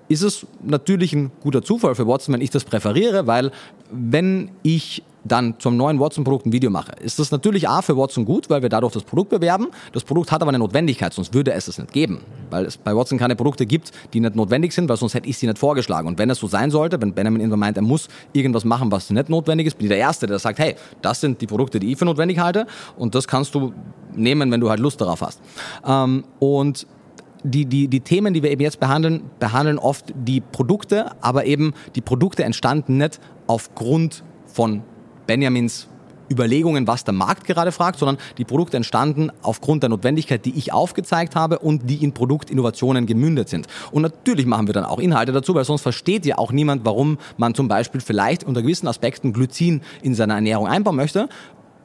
[0.10, 3.52] ist es natürlich ein guter Zufall für Watson, wenn ich das präferiere, weil
[3.92, 8.26] wenn ich dann zum neuen Watson-Produkt ein Video mache, ist das natürlich A für Watson
[8.26, 9.68] gut, weil wir dadurch das Produkt bewerben.
[9.94, 12.22] Das Produkt hat aber eine Notwendigkeit, sonst würde es es nicht geben.
[12.50, 15.38] Weil es bei Watson keine Produkte gibt, die nicht notwendig sind, weil sonst hätte ich
[15.38, 16.08] sie nicht vorgeschlagen.
[16.08, 19.10] Und wenn es so sein sollte, wenn Benjamin irgendwann meint, er muss irgendwas machen, was
[19.10, 21.92] nicht notwendig ist, bin ich der Erste, der sagt, hey, das sind die Produkte, die
[21.92, 22.68] ich für notwendig halte
[22.98, 23.74] und das kannst du
[24.16, 25.42] nehmen, wenn du halt Lust darauf hast.
[25.86, 26.86] Ähm, und
[27.44, 31.74] die, die, die Themen, die wir eben jetzt behandeln, behandeln oft die Produkte, aber eben
[31.96, 34.84] die Produkte entstanden nicht aufgrund von
[35.28, 35.88] Benjamins
[36.32, 40.74] Überlegungen, was der Markt gerade fragt, sondern die Produkte entstanden aufgrund der Notwendigkeit, die ich
[40.74, 43.68] aufgezeigt habe und die in Produktinnovationen gemündet sind.
[43.92, 47.18] Und natürlich machen wir dann auch Inhalte dazu, weil sonst versteht ja auch niemand, warum
[47.38, 51.30] man zum Beispiel vielleicht unter gewissen Aspekten Glycin in seiner Ernährung einbauen möchte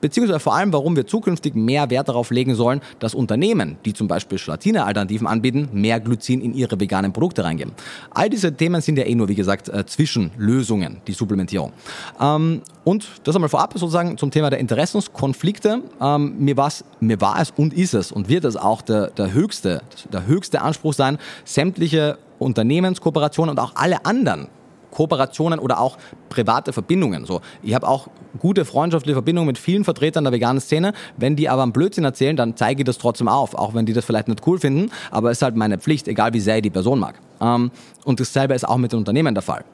[0.00, 4.08] beziehungsweise vor allem, warum wir zukünftig mehr Wert darauf legen sollen, dass Unternehmen, die zum
[4.08, 7.72] Beispiel Gelatine-Alternativen anbieten, mehr Glycin in ihre veganen Produkte reingeben.
[8.10, 11.72] All diese Themen sind ja eh nur, wie gesagt, äh, Zwischenlösungen, die Supplementierung.
[12.20, 15.82] Ähm, und das einmal vorab sozusagen zum Thema der Interessenskonflikte.
[16.00, 16.56] Ähm, mir,
[17.00, 19.82] mir war es und ist es und wird es auch der, der, höchste,
[20.12, 24.48] der höchste Anspruch sein, sämtliche Unternehmenskooperationen und auch alle anderen
[24.90, 27.24] Kooperationen oder auch private Verbindungen.
[27.24, 28.08] So, ich habe auch
[28.38, 30.92] gute freundschaftliche Verbindungen mit vielen Vertretern der veganen Szene.
[31.16, 33.92] Wenn die aber einen Blödsinn erzählen, dann zeige ich das trotzdem auf, auch wenn die
[33.92, 34.90] das vielleicht nicht cool finden.
[35.10, 37.20] Aber es ist halt meine Pflicht, egal wie sehr ich die Person mag.
[37.40, 37.70] Ähm,
[38.04, 39.64] und dasselbe ist auch mit den Unternehmen der Fall.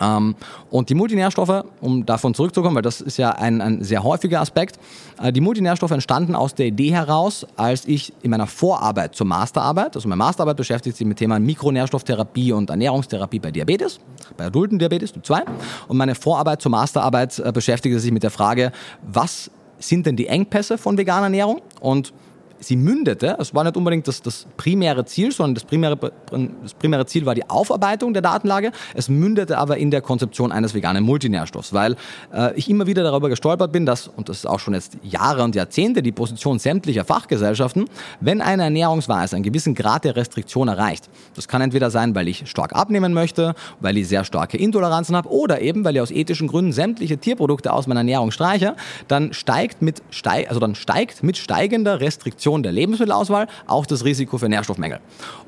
[0.00, 0.34] Ähm,
[0.70, 4.78] und die Multinährstoffe, um davon zurückzukommen, weil das ist ja ein, ein sehr häufiger Aspekt,
[5.20, 9.96] äh, die Multinährstoffe entstanden aus der Idee heraus, als ich in meiner Vorarbeit zur Masterarbeit,
[9.96, 14.00] also meine Masterarbeit beschäftigt sich mit Themen Mikronährstofftherapie und Ernährungstherapie bei Diabetes,
[14.36, 15.42] bei adulten Diabetes Typ 2.
[15.88, 18.72] Und meine Vorarbeit zur Masterarbeit äh, beschäftigte sich mit der Frage,
[19.02, 21.60] was sind denn die Engpässe von veganer Ernährung?
[21.80, 22.12] Und
[22.60, 27.06] sie mündete, es war nicht unbedingt das, das primäre Ziel, sondern das primäre, das primäre
[27.06, 28.72] Ziel war die Aufarbeitung der Datenlage.
[28.94, 31.96] Es mündete aber in der Konzeption eines veganen Multinährstoffs, weil
[32.32, 35.44] äh, ich immer wieder darüber gestolpert bin, dass, und das ist auch schon jetzt Jahre
[35.44, 37.86] und Jahrzehnte die Position sämtlicher Fachgesellschaften,
[38.20, 42.48] wenn eine Ernährungsweise einen gewissen Grad der Restriktion erreicht, das kann entweder sein, weil ich
[42.48, 46.48] stark abnehmen möchte, weil ich sehr starke Intoleranzen habe oder eben, weil ich aus ethischen
[46.48, 48.74] Gründen sämtliche Tierprodukte aus meiner Ernährung streiche,
[49.06, 54.04] dann steigt mit, steig, also dann steigt mit steigender Restriktion Reduktion der Lebensmittelauswahl auch das
[54.04, 55.00] Risiko für Nährstoffmängel.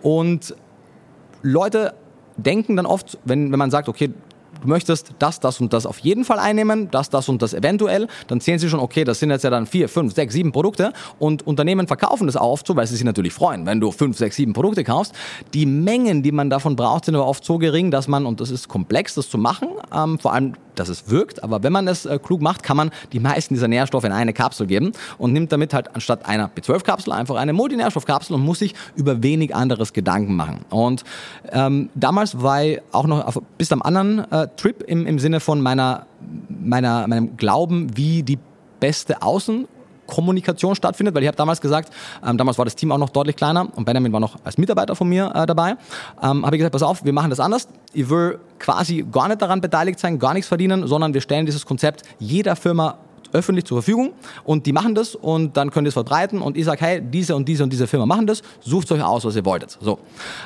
[0.02, 0.54] Und
[1.42, 1.94] Leute
[2.36, 4.10] denken dann oft, wenn, wenn man sagt, okay,
[4.60, 8.08] du möchtest das, das und das auf jeden Fall einnehmen, das, das und das eventuell,
[8.26, 10.92] dann sehen sie schon, okay, das sind jetzt ja dann vier, fünf, sechs, sieben Produkte
[11.18, 14.18] und Unternehmen verkaufen das auch oft so, weil sie sich natürlich freuen, wenn du fünf,
[14.18, 15.14] sechs, sieben Produkte kaufst.
[15.54, 18.50] Die Mengen, die man davon braucht, sind aber oft so gering, dass man, und das
[18.50, 22.06] ist komplex, das zu machen, ähm, vor allem dass es wirkt, aber wenn man es
[22.06, 25.52] äh, klug macht, kann man die meisten dieser Nährstoffe in eine Kapsel geben und nimmt
[25.52, 30.34] damit halt anstatt einer B12-Kapsel einfach eine Multinährstoffkapsel und muss sich über wenig anderes Gedanken
[30.34, 30.64] machen.
[30.70, 31.04] Und
[31.52, 35.40] ähm, damals war ich auch noch auf, bis am anderen äh, Trip im, im Sinne
[35.40, 36.06] von meiner,
[36.48, 38.38] meiner, meinem Glauben, wie die
[38.80, 39.68] beste Außen
[40.10, 41.92] Kommunikation stattfindet, weil ich habe damals gesagt,
[42.26, 44.94] ähm, damals war das Team auch noch deutlich kleiner und Benjamin war noch als Mitarbeiter
[44.94, 45.76] von mir äh, dabei,
[46.22, 47.68] ähm, habe ich gesagt, pass auf, wir machen das anders.
[47.92, 51.64] Ich will quasi gar nicht daran beteiligt sein, gar nichts verdienen, sondern wir stellen dieses
[51.64, 52.96] Konzept jeder Firma
[53.32, 54.12] öffentlich zur Verfügung
[54.44, 57.36] und die machen das und dann könnt ihr es verbreiten und ich sage, hey, diese
[57.36, 59.78] und diese und diese Firma machen das, sucht euch aus, was ihr wolltet.
[59.80, 60.00] So,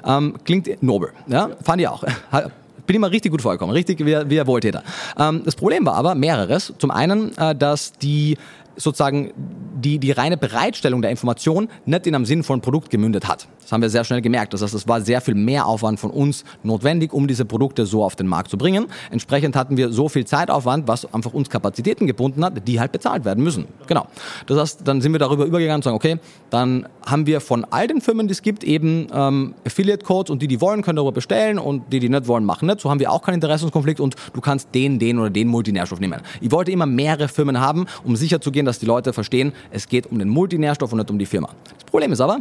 [0.04, 2.04] ähm, klingt nobel, ja, fand ich auch.
[2.86, 4.82] bin immer richtig gut vorgekommen, richtig wie, wie ein Wohltäter.
[5.18, 6.72] Ähm, das Problem war aber mehreres.
[6.78, 8.36] Zum einen, äh, dass die
[8.76, 9.32] sozusagen
[9.80, 13.48] die, die reine Bereitstellung der Information nicht in einem sinnvollen Produkt gemündet hat.
[13.60, 14.52] Das haben wir sehr schnell gemerkt.
[14.52, 18.04] Das heißt, es war sehr viel mehr Aufwand von uns notwendig, um diese Produkte so
[18.04, 18.86] auf den Markt zu bringen.
[19.10, 23.24] Entsprechend hatten wir so viel Zeitaufwand, was einfach uns Kapazitäten gebunden hat, die halt bezahlt
[23.24, 23.66] werden müssen.
[23.86, 24.06] Genau.
[24.46, 26.18] Das heißt, dann sind wir darüber übergegangen und sagen, okay,
[26.50, 30.48] dann haben wir von all den Firmen, die es gibt, eben ähm, Affiliate-Codes und die,
[30.48, 32.80] die wollen, können darüber bestellen und die, die nicht wollen, machen nicht.
[32.80, 36.20] So haben wir auch keinen Interessenskonflikt und du kannst den, den oder den Multinährstoff nehmen.
[36.40, 38.16] Ich wollte immer mehrere Firmen haben, um
[38.64, 41.50] sicherzugehen, dass die Leute verstehen, es geht um den Multinährstoff und nicht um die Firma.
[41.74, 42.38] Das Problem ist aber,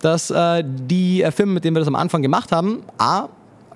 [0.00, 3.28] dass äh, die äh, Firmen, mit denen wir das am Anfang gemacht haben, A,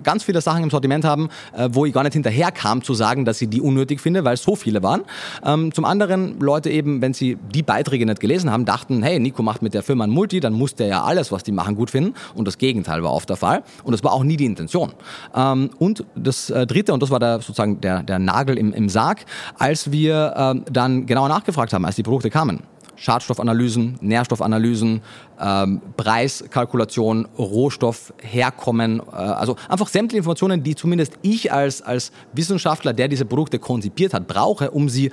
[0.03, 3.24] ganz viele Sachen im Sortiment haben, äh, wo ich gar nicht hinterher kam zu sagen,
[3.24, 5.03] dass ich die unnötig finde, weil es so viele waren.
[5.44, 9.42] Ähm, zum anderen Leute eben, wenn sie die Beiträge nicht gelesen haben, dachten, hey, Nico
[9.42, 11.90] macht mit der Firma ein Multi, dann muss der ja alles, was die machen, gut
[11.90, 12.14] finden.
[12.34, 13.62] Und das Gegenteil war oft der Fall.
[13.84, 14.92] Und das war auch nie die Intention.
[15.34, 18.88] Ähm, und das äh, Dritte, und das war der, sozusagen der, der Nagel im, im
[18.88, 19.24] Sarg,
[19.59, 22.62] als wir ähm, dann genauer nachgefragt haben, als die Produkte kamen.
[22.99, 25.03] Schadstoffanalysen, Nährstoffanalysen,
[25.40, 33.09] ähm, Preiskalkulation, Rohstoffherkommen, äh, also einfach sämtliche Informationen, die zumindest ich als, als Wissenschaftler, der
[33.09, 35.12] diese Produkte konzipiert hat, brauche, um sie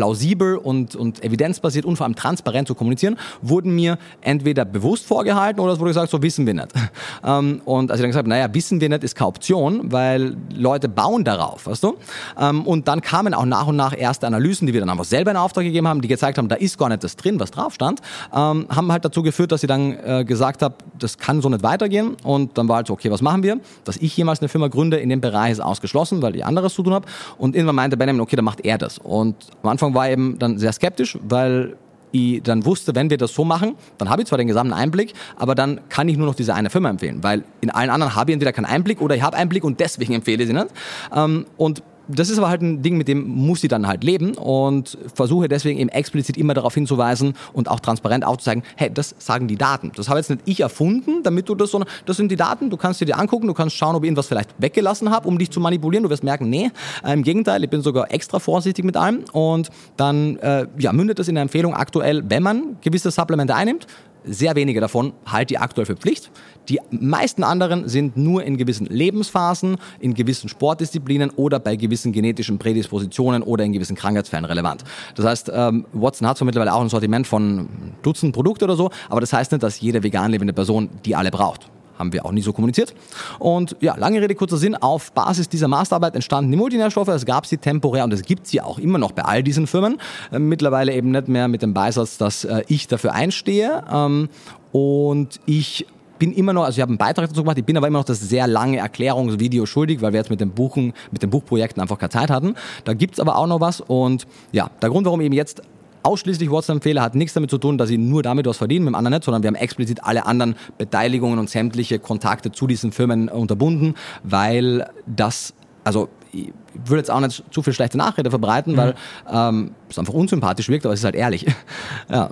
[0.00, 5.60] plausibel und, und evidenzbasiert und vor allem transparent zu kommunizieren, wurden mir entweder bewusst vorgehalten
[5.60, 6.68] oder es wurde gesagt, so wissen wir nicht.
[7.22, 10.36] Ähm, und als ich dann gesagt habe, naja, wissen wir nicht, ist keine Option, weil
[10.54, 11.96] Leute bauen darauf, weißt du?
[12.40, 15.30] Ähm, und dann kamen auch nach und nach erste Analysen, die wir dann einfach selber
[15.30, 17.74] in Auftrag gegeben haben, die gezeigt haben, da ist gar nicht das drin, was drauf
[17.74, 18.00] stand,
[18.34, 21.62] ähm, haben halt dazu geführt, dass ich dann äh, gesagt habe, das kann so nicht
[21.62, 23.60] weitergehen und dann war halt so, okay, was machen wir?
[23.84, 26.82] Dass ich jemals eine Firma gründe in dem Bereich ist ausgeschlossen, weil ich anderes zu
[26.82, 29.94] tun habe und irgendwann meinte Benjamin, okay, dann macht er das und am Anfang Anfang
[29.94, 31.76] war eben dann sehr skeptisch, weil
[32.12, 35.14] ich dann wusste, wenn wir das so machen, dann habe ich zwar den gesamten Einblick,
[35.36, 38.30] aber dann kann ich nur noch diese eine Firma empfehlen, weil in allen anderen habe
[38.30, 40.68] ich entweder keinen Einblick oder ich habe Einblick und deswegen empfehle ich sie nicht.
[41.14, 44.34] Ähm, und das ist aber halt ein Ding, mit dem muss sie dann halt leben
[44.34, 49.48] und versuche deswegen eben explizit immer darauf hinzuweisen und auch transparent aufzuzeigen, hey, das sagen
[49.48, 49.92] die Daten.
[49.96, 52.76] Das habe jetzt nicht ich erfunden, damit du das, sondern das sind die Daten, du
[52.76, 55.50] kannst dir die angucken, du kannst schauen, ob ich irgendwas vielleicht weggelassen habe, um dich
[55.50, 56.02] zu manipulieren.
[56.02, 56.70] Du wirst merken, nee,
[57.04, 61.18] äh, im Gegenteil, ich bin sogar extra vorsichtig mit allem und dann äh, ja, mündet
[61.18, 63.86] das in der Empfehlung aktuell, wenn man gewisse Supplemente einnimmt,
[64.24, 66.30] sehr wenige davon halte ich aktuell für Pflicht.
[66.70, 72.58] Die meisten anderen sind nur in gewissen Lebensphasen, in gewissen Sportdisziplinen oder bei gewissen genetischen
[72.58, 74.84] Prädispositionen oder in gewissen Krankheitsfällen relevant.
[75.16, 77.68] Das heißt, ähm, Watson hat zwar mittlerweile auch ein Sortiment von
[78.02, 81.32] Dutzend Produkte oder so, aber das heißt nicht, dass jede vegan lebende Person die alle
[81.32, 81.68] braucht
[81.98, 82.94] haben wir auch nie so kommuniziert.
[83.38, 87.44] Und ja, lange Rede, kurzer Sinn, auf Basis dieser Masterarbeit entstanden die Multinährstoffe, es gab
[87.44, 89.98] sie temporär und es gibt sie auch immer noch bei all diesen Firmen.
[90.32, 93.84] Äh, mittlerweile eben nicht mehr mit dem Beisatz, dass äh, ich dafür einstehe.
[93.92, 94.30] Ähm,
[94.72, 95.86] und ich
[96.20, 98.04] bin immer noch, also ich habe einen Beitrag dazu gemacht, ich bin aber immer noch
[98.04, 101.98] das sehr lange Erklärungsvideo schuldig, weil wir jetzt mit dem Buchen, mit den Buchprojekten einfach
[101.98, 102.54] keine Zeit hatten.
[102.84, 105.62] Da gibt's aber auch noch was und ja, der Grund, warum eben jetzt
[106.02, 108.94] ausschließlich WhatsApp-Fehler hat nichts damit zu tun, dass sie nur damit was verdienen, mit dem
[108.94, 113.28] anderen nicht, sondern wir haben explizit alle anderen Beteiligungen und sämtliche Kontakte zu diesen Firmen
[113.28, 115.54] unterbunden, weil das,
[115.84, 118.76] also ich würde jetzt auch nicht zu viel schlechte Nachrede verbreiten, mhm.
[118.76, 118.94] weil
[119.30, 121.46] ähm, es einfach unsympathisch wirkt, aber es ist halt ehrlich.
[122.10, 122.30] ja.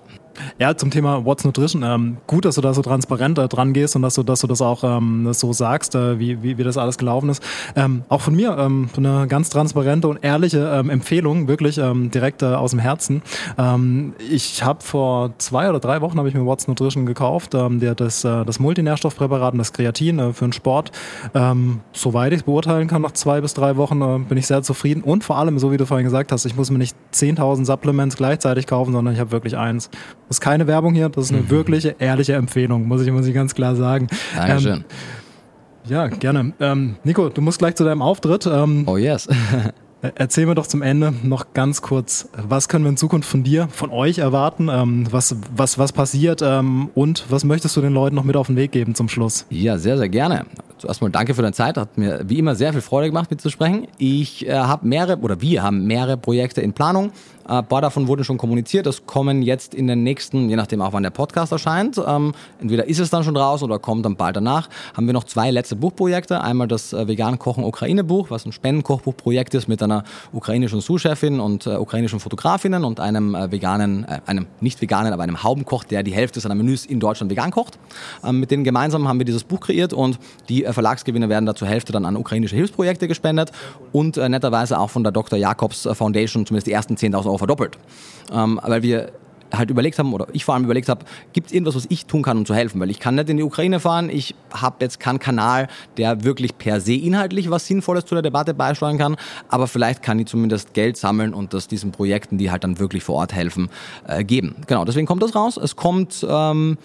[0.59, 1.83] Ja, zum Thema What's Nutrition.
[1.83, 4.47] Ähm, gut, dass du da so transparent äh, dran gehst und dass du, dass du
[4.47, 7.43] das auch ähm, so sagst, äh, wie, wie, wie das alles gelaufen ist.
[7.77, 12.43] Ähm, auch von mir ähm, eine ganz transparente und ehrliche ähm, Empfehlung, wirklich ähm, direkt
[12.43, 13.23] äh, aus dem Herzen.
[13.57, 17.81] Ähm, ich habe vor zwei oder drei Wochen habe ich mir What's Nutrition gekauft, ähm,
[17.81, 20.93] der das, äh, das Multinährstoffpräparat und das Kreatin äh, für den Sport.
[21.35, 24.63] Ähm, soweit ich es beurteilen kann, nach zwei bis drei Wochen äh, bin ich sehr
[24.63, 27.65] zufrieden und vor allem, so wie du vorhin gesagt hast, ich muss mir nicht 10.000
[27.65, 29.91] Supplements gleichzeitig kaufen, sondern ich habe wirklich eins.
[30.29, 31.51] Das ist keine Werbung hier, das ist eine mhm.
[31.51, 34.09] wirkliche, ehrliche Empfehlung, muss ich, muss ich ganz klar sagen.
[34.37, 34.73] Dankeschön.
[34.75, 34.85] Ähm,
[35.89, 36.53] ja, gerne.
[36.61, 38.47] Ähm, Nico, du musst gleich zu deinem Auftritt.
[38.47, 39.27] Ähm, oh yes.
[40.01, 43.67] Erzähl mir doch zum Ende noch ganz kurz, was können wir in Zukunft von dir,
[43.69, 44.69] von euch erwarten?
[44.71, 48.47] Ähm, was, was, was passiert ähm, und was möchtest du den Leuten noch mit auf
[48.47, 49.47] den Weg geben zum Schluss?
[49.51, 50.47] Ja, sehr, sehr gerne.
[50.77, 51.77] Zuerst mal danke für deine Zeit.
[51.77, 53.89] Hat mir wie immer sehr viel Freude gemacht, mitzusprechen.
[53.99, 57.11] Ich äh, habe mehrere oder wir haben mehrere Projekte in Planung.
[57.49, 58.85] Ein paar davon wurden schon kommuniziert.
[58.85, 61.99] Das kommen jetzt in den nächsten, je nachdem auch wann der Podcast erscheint.
[62.07, 64.69] Ähm, entweder ist es dann schon raus oder kommt dann bald danach.
[64.95, 66.43] Haben wir noch zwei letzte Buchprojekte.
[66.43, 71.41] Einmal das äh, Vegan Kochen Ukraine Buch, was ein Spendenkochbuchprojekt ist mit einer ukrainischen Sous-Chefin
[71.41, 75.85] und äh, ukrainischen Fotografinnen und einem äh, veganen, äh, einem nicht veganen, aber einem Haubenkoch,
[75.85, 77.79] der die Hälfte seiner Menüs in Deutschland vegan kocht.
[78.23, 80.19] Ähm, mit denen gemeinsam haben wir dieses Buch kreiert und
[80.51, 83.53] die äh, Verlagsgewinne werden da zur Hälfte dann an ukrainische Hilfsprojekte gespendet
[83.93, 85.39] und äh, netterweise auch von der Dr.
[85.39, 87.79] Jacobs Foundation zumindest die ersten 10.000 Euro verdoppelt.
[88.33, 89.13] Ähm, weil wir
[89.57, 92.23] halt überlegt haben, oder ich vor allem überlegt habe, gibt es irgendwas, was ich tun
[92.23, 92.81] kann, um zu helfen?
[92.81, 96.59] Weil ich kann nicht in die Ukraine fahren, ich habe jetzt keinen Kanal, der wirklich
[96.59, 99.17] per se inhaltlich was Sinnvolles zu der Debatte beisteuern kann,
[99.49, 103.05] aber vielleicht kann ich zumindest Geld sammeln und das diesen Projekten, die halt dann wirklich
[103.05, 103.71] vor Ort helfen,
[104.07, 104.57] äh, geben.
[104.67, 105.57] Genau, deswegen kommt das raus.
[105.57, 106.27] Es kommt...
[106.29, 106.79] Ähm,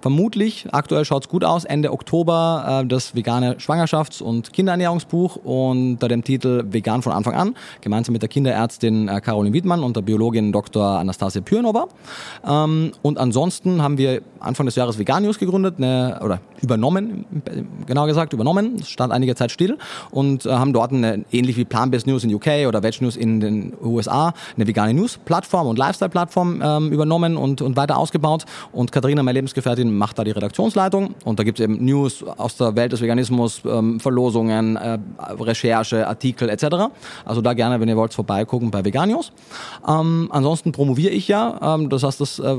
[0.00, 6.08] vermutlich, aktuell schaut es gut aus, Ende Oktober äh, das vegane Schwangerschafts- und Kinderernährungsbuch unter
[6.08, 10.02] dem Titel Vegan von Anfang an, gemeinsam mit der Kinderärztin äh, Caroline Wiedmann und der
[10.02, 10.98] Biologin Dr.
[10.98, 11.88] Anastasia Pürnova.
[12.46, 17.24] Ähm, und ansonsten haben wir Anfang des Jahres Vegan News gegründet, eine, oder übernommen,
[17.86, 19.78] genau gesagt, übernommen, das stand einige Zeit still
[20.10, 23.40] und äh, haben dort eine, ähnlich wie Plant-Based News in UK oder Veg News in
[23.40, 28.44] den USA, eine vegane News-Plattform und Lifestyle-Plattform ähm, übernommen und, und weiter ausgebaut.
[28.72, 32.56] Und Katharina, meine Lebensgefährtin, macht da die Redaktionsleitung und da gibt es eben News aus
[32.56, 34.98] der Welt des Veganismus, ähm, Verlosungen, äh,
[35.38, 36.90] Recherche, Artikel etc.
[37.24, 39.32] Also da gerne, wenn ihr wollt, vorbeigucken bei Veganios.
[39.86, 42.56] Ähm, ansonsten promoviere ich ja, ähm, das heißt, das äh,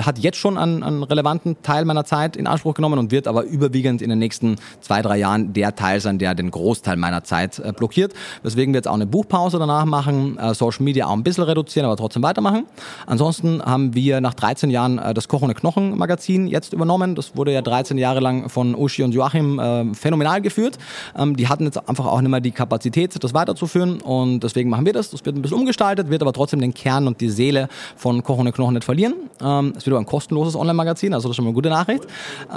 [0.00, 3.44] hat jetzt schon einen, einen relevanten Teil meiner Zeit in Anspruch genommen und wird aber
[3.44, 7.58] überwiegend in den nächsten zwei, drei Jahren der Teil sein, der den Großteil meiner Zeit
[7.58, 8.12] äh, blockiert.
[8.42, 11.86] Weswegen wir jetzt auch eine Buchpause danach machen, äh, Social Media auch ein bisschen reduzieren,
[11.86, 12.66] aber trotzdem weitermachen.
[13.06, 17.14] Ansonsten haben wir nach 13 Jahren äh, das Koch ohne Knochen Magazin jetzt übernommen.
[17.14, 20.78] Das wurde ja 13 Jahre lang von Uschi und Joachim äh, phänomenal geführt.
[21.16, 24.86] Ähm, die hatten jetzt einfach auch nicht mehr die Kapazität, das weiterzuführen und deswegen machen
[24.86, 25.10] wir das.
[25.10, 28.38] Das wird ein bisschen umgestaltet, wird aber trotzdem den Kern und die Seele von Koch
[28.38, 29.14] ohne Knochen nicht verlieren.
[29.40, 32.06] Ähm, es wird aber ein kostenloses Online-Magazin, also das ist schon mal eine gute Nachricht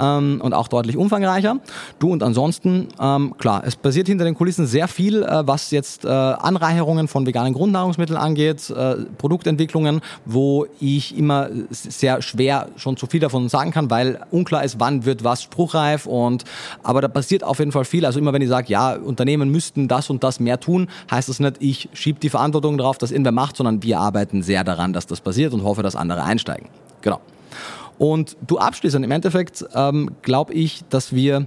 [0.00, 1.58] ähm, und auch deutlich umfangreicher.
[1.98, 6.04] Du und ansonsten, ähm, klar, es passiert hinter den Kulissen sehr viel, äh, was jetzt
[6.04, 13.06] äh, Anreicherungen von veganen Grundnahrungsmitteln angeht, äh, Produktentwicklungen, wo ich immer sehr schwer schon zu
[13.06, 16.44] viel davon sagen kann, weil unklar ist, wann wird was spruchreif und
[16.82, 18.06] aber da passiert auf jeden Fall viel.
[18.06, 21.40] Also immer wenn ich sage, ja, Unternehmen müssten das und das mehr tun, heißt das
[21.40, 25.06] nicht, ich schiebe die Verantwortung darauf, dass irgendwer macht, sondern wir arbeiten sehr daran, dass
[25.06, 26.68] das passiert und hoffe, dass andere einsteigen.
[27.02, 27.20] Genau.
[27.98, 31.46] Und du abschließend, im Endeffekt ähm, glaube ich, dass wir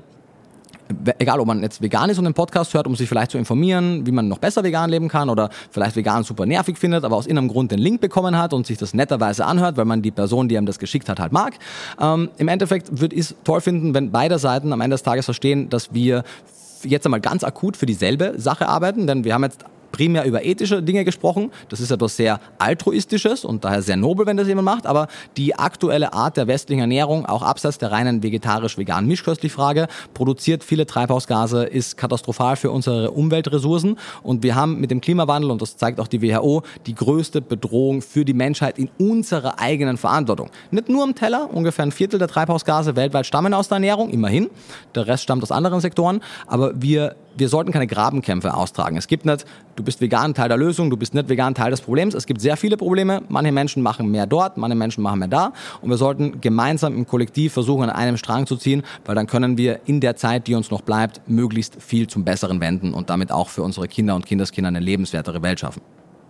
[1.19, 4.05] egal ob man jetzt vegan ist und den Podcast hört, um sich vielleicht zu informieren,
[4.05, 7.25] wie man noch besser vegan leben kann oder vielleicht vegan super nervig findet, aber aus
[7.25, 10.47] irgendeinem Grund den Link bekommen hat und sich das netterweise anhört, weil man die Person,
[10.47, 11.53] die einem das geschickt hat, halt mag.
[11.99, 15.25] Ähm, Im Endeffekt würde ich es toll finden, wenn beide Seiten am Ende des Tages
[15.25, 16.23] verstehen, dass wir
[16.83, 20.83] jetzt einmal ganz akut für dieselbe Sache arbeiten, denn wir haben jetzt primär über ethische
[20.83, 21.51] Dinge gesprochen.
[21.69, 24.85] Das ist etwas sehr altruistisches und daher sehr nobel, wenn das jemand macht.
[24.85, 30.85] Aber die aktuelle Art der westlichen Ernährung, auch abseits der reinen vegetarisch-veganen Mischköstlich-Frage, produziert viele
[30.85, 33.97] Treibhausgase, ist katastrophal für unsere Umweltressourcen.
[34.23, 38.01] Und wir haben mit dem Klimawandel, und das zeigt auch die WHO, die größte Bedrohung
[38.01, 40.49] für die Menschheit in unserer eigenen Verantwortung.
[40.71, 44.49] Nicht nur am Teller, ungefähr ein Viertel der Treibhausgase weltweit stammen aus der Ernährung, immerhin.
[44.95, 46.21] Der Rest stammt aus anderen Sektoren.
[46.47, 48.97] Aber wir wir sollten keine Grabenkämpfe austragen.
[48.97, 49.45] Es gibt nicht,
[49.75, 52.13] du bist vegan Teil der Lösung, du bist nicht vegan Teil des Problems.
[52.13, 53.21] Es gibt sehr viele Probleme.
[53.29, 55.53] Manche Menschen machen mehr dort, manche Menschen machen mehr da.
[55.81, 59.57] Und wir sollten gemeinsam im Kollektiv versuchen, an einem Strang zu ziehen, weil dann können
[59.57, 63.31] wir in der Zeit, die uns noch bleibt, möglichst viel zum Besseren wenden und damit
[63.31, 65.81] auch für unsere Kinder und Kindeskinder eine lebenswertere Welt schaffen.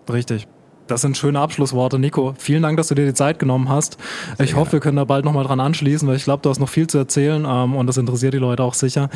[0.09, 0.47] Richtig.
[0.87, 2.33] Das sind schöne Abschlussworte, Nico.
[2.37, 3.97] Vielen Dank, dass du dir die Zeit genommen hast.
[4.37, 4.61] Sehr ich gerne.
[4.61, 6.87] hoffe, wir können da bald nochmal dran anschließen, weil ich glaube, du hast noch viel
[6.87, 9.09] zu erzählen ähm, und das interessiert die Leute auch sicher.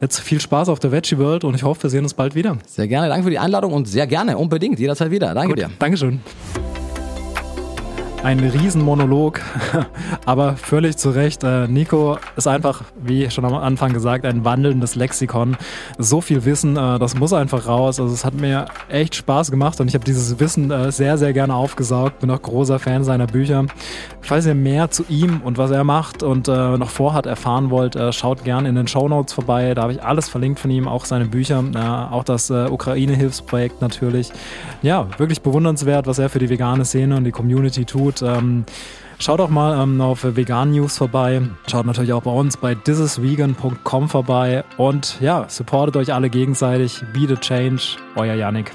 [0.00, 2.56] Jetzt viel Spaß auf der Veggie World und ich hoffe, wir sehen uns bald wieder.
[2.66, 3.08] Sehr gerne.
[3.08, 5.34] Danke für die Einladung und sehr gerne, unbedingt, jederzeit wieder.
[5.34, 5.70] Danke Gut, dir.
[5.78, 6.20] Dankeschön
[8.22, 9.40] ein Riesenmonolog,
[10.26, 11.42] aber völlig zu Recht.
[11.42, 15.56] Äh, Nico ist einfach, wie schon am Anfang gesagt, ein wandelndes Lexikon.
[15.96, 17.98] So viel Wissen, äh, das muss einfach raus.
[17.98, 21.32] Also es hat mir echt Spaß gemacht und ich habe dieses Wissen äh, sehr, sehr
[21.32, 22.20] gerne aufgesaugt.
[22.20, 23.64] Bin auch großer Fan seiner Bücher.
[24.20, 28.44] Falls ihr mehr zu ihm und was er macht und noch vorhat erfahren wollt, schaut
[28.44, 29.72] gerne in den Show Notes vorbei.
[29.72, 31.64] Da habe ich alles verlinkt von ihm, auch seine Bücher,
[32.10, 34.30] auch das Ukraine-Hilfsprojekt natürlich.
[34.82, 38.22] Ja, wirklich bewundernswert, was er für die vegane Szene und die Community tut gut.
[38.22, 38.64] Ähm,
[39.18, 41.42] schaut auch mal ähm, auf Vegan News vorbei.
[41.70, 44.64] Schaut natürlich auch bei uns bei thisisvegan.com vorbei.
[44.76, 47.02] Und ja, supportet euch alle gegenseitig.
[47.12, 47.96] Be the change.
[48.16, 48.72] Euer Yannick.